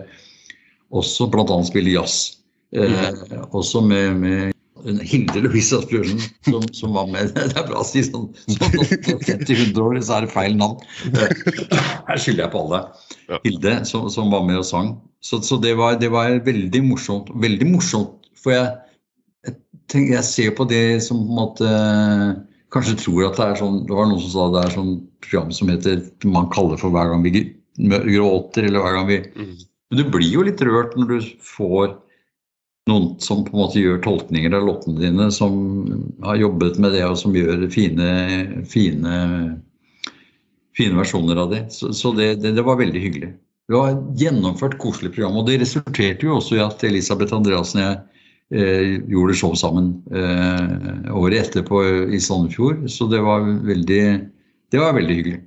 [0.91, 1.61] også bl.a.
[1.69, 2.41] spille jazz.
[2.75, 3.47] Mm.
[3.53, 4.52] Også med, med
[4.83, 7.33] Hilde Louise Asbjørnsen som, som, var med.
[7.37, 8.87] Det er bra å si sånn sånn
[9.23, 10.83] 50-100 år, så er det feil navn.
[12.09, 12.83] Her skylder jeg på alle.
[13.45, 14.95] Hilde som, som var med og sang.
[15.23, 17.31] Så, så det, var, det, var, veldig morsomt.
[17.43, 18.73] Veldig morsomt, for jeg,
[19.47, 19.57] jeg,
[19.93, 21.75] tenker, jeg ser på det som på en måte
[22.73, 25.51] Kanskje tror at det er sånn Det var noen som sa det er sånn program
[25.53, 27.43] som heter man kaller for hver gang vi
[27.77, 29.53] gråter, eller hver gang vi mm.
[29.93, 31.93] Men du blir jo litt rørt når du får
[32.91, 35.55] noen som på en måte gjør tolkninger av låtene dine, som
[36.25, 38.09] har jobbet med det, og som gjør fine,
[38.69, 39.19] fine,
[40.77, 41.63] fine versjoner av det.
[41.75, 43.31] Så, så det, det, det, var veldig hyggelig.
[43.71, 45.39] Det var et gjennomført, koselig program.
[45.39, 49.95] Og det resulterte jo også i at Elisabeth Andreassen og jeg eh, gjorde show sammen
[50.11, 52.89] eh, året etterpå i Sandefjord.
[52.91, 54.05] Så det var veldig,
[54.75, 55.41] det var veldig hyggelig.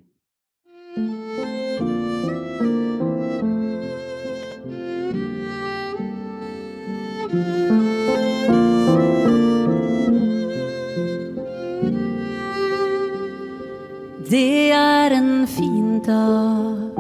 [16.06, 16.96] Dag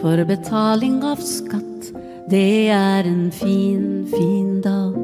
[0.00, 1.88] for betaling av skatt.
[2.28, 4.96] Det er en fin, fin dag.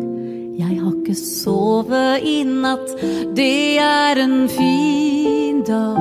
[0.60, 2.92] Jeg har ikke sovet i natt.
[3.36, 6.00] Det er en fin dag,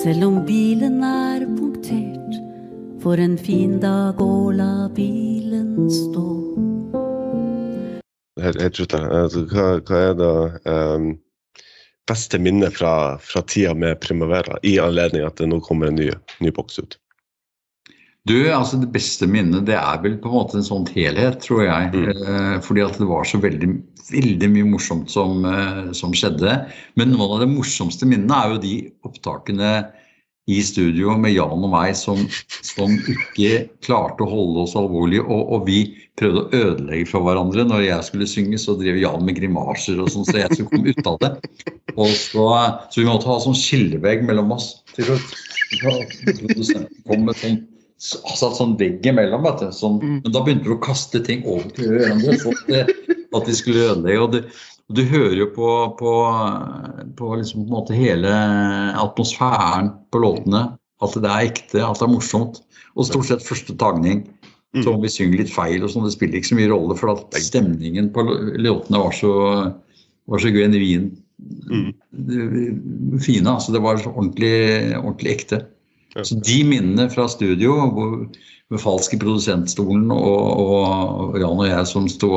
[0.00, 2.38] selv om bilen er punktert.
[3.02, 6.26] For en fin dag å la bilen stå.
[8.38, 11.16] Helt, helt slutt, altså, hva, er det um
[12.08, 12.92] beste minne fra,
[13.22, 16.10] fra, tida med Primavera, i anledning at det nå kommer en ny,
[16.44, 16.98] ny boks ut?
[18.28, 21.62] Du, altså Det beste minnet det er vel på en måte en sånn helhet, tror
[21.64, 21.92] jeg.
[21.94, 22.08] Mm.
[22.12, 23.70] Eh, fordi at det var så veldig,
[24.10, 26.58] veldig mye morsomt som, eh, som, skjedde.
[27.00, 28.74] Men noen av de morsomste minnene er jo de
[29.08, 29.72] opptakene
[30.48, 32.20] i studio med Jan og meg som,
[32.64, 35.24] som ikke klarte å holde oss alvorlige.
[35.24, 35.82] Og, og, vi
[36.20, 37.66] prøvde å ødelegge for hverandre.
[37.68, 40.96] Når jeg skulle synge, så drev Jan med grimaser og sånn, så jeg skulle komme
[40.96, 41.34] ut av det.
[41.98, 42.46] Og så,
[42.92, 44.76] så vi måtte ha sånn skillevegg mellom oss.
[44.94, 45.34] til slutt.
[45.82, 47.58] Produsenten kom med sånn
[47.98, 49.42] satt sånn vegg imellom.
[49.42, 49.68] vet du.
[49.74, 52.92] Sånn, men da begynte du å kaste ting over til hverandre for at,
[53.34, 54.22] at de skulle ødelegge.
[54.22, 54.40] og du,
[54.94, 56.14] du hører jo på, på,
[57.18, 58.32] på, liksom på hele
[59.02, 60.68] atmosfæren på låtene
[61.04, 62.62] at det er ekte, at det er morsomt.
[62.98, 64.24] Og stort sett første tagning.
[64.74, 64.82] Mm.
[64.82, 67.12] Så om vi synger litt feil, og sånn, det spiller ikke så mye rolle, for
[67.14, 68.24] at stemningen på
[68.58, 69.32] låtene var så,
[70.28, 71.12] var så genuin.
[71.38, 73.20] Mm.
[73.20, 73.50] Fine.
[73.50, 75.66] altså Det var så ordentlig, ordentlig ekte.
[76.14, 76.24] Ja.
[76.24, 78.16] Så de minnene fra studio, hvor,
[78.68, 82.32] med falsk i produsentstolen og, og Jan og jeg som sto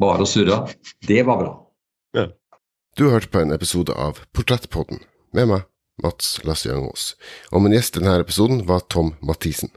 [0.00, 0.64] bare og surra,
[1.08, 1.52] det var bra.
[2.16, 2.28] Ja.
[2.96, 5.02] Du har hørt på en episode av Portrettpodden
[5.34, 5.66] med meg,
[6.02, 9.70] Mats Lasse og min gjest i denne episoden var Tom Mathisen.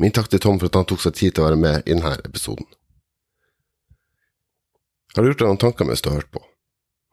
[0.00, 1.92] Min takk til Tom for at han tok seg tid til å være med i
[1.92, 2.68] denne episoden.
[5.16, 6.40] Har du gjort deg noen tanker mens du har hørt på?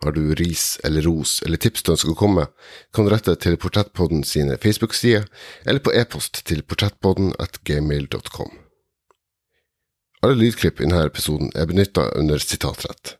[0.03, 2.45] Har du ris eller ros eller tips du ønsker å komme,
[2.93, 5.25] kan du rette til Portrettpodden sine Facebook-sider,
[5.65, 8.51] eller på e-post til portrettpodden at gmail.com.
[10.21, 13.17] Alle lydklipp i denne episoden er benytta under sitatrett.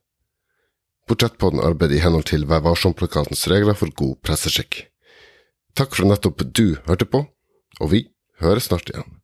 [1.10, 4.84] Portrettpodden arbeider i henhold til Vær varsom-plakatens regler for god presseskikk.
[5.78, 7.24] Takk for nettopp du hørte på,
[7.80, 8.08] og vi
[8.42, 9.17] høres snart igjen.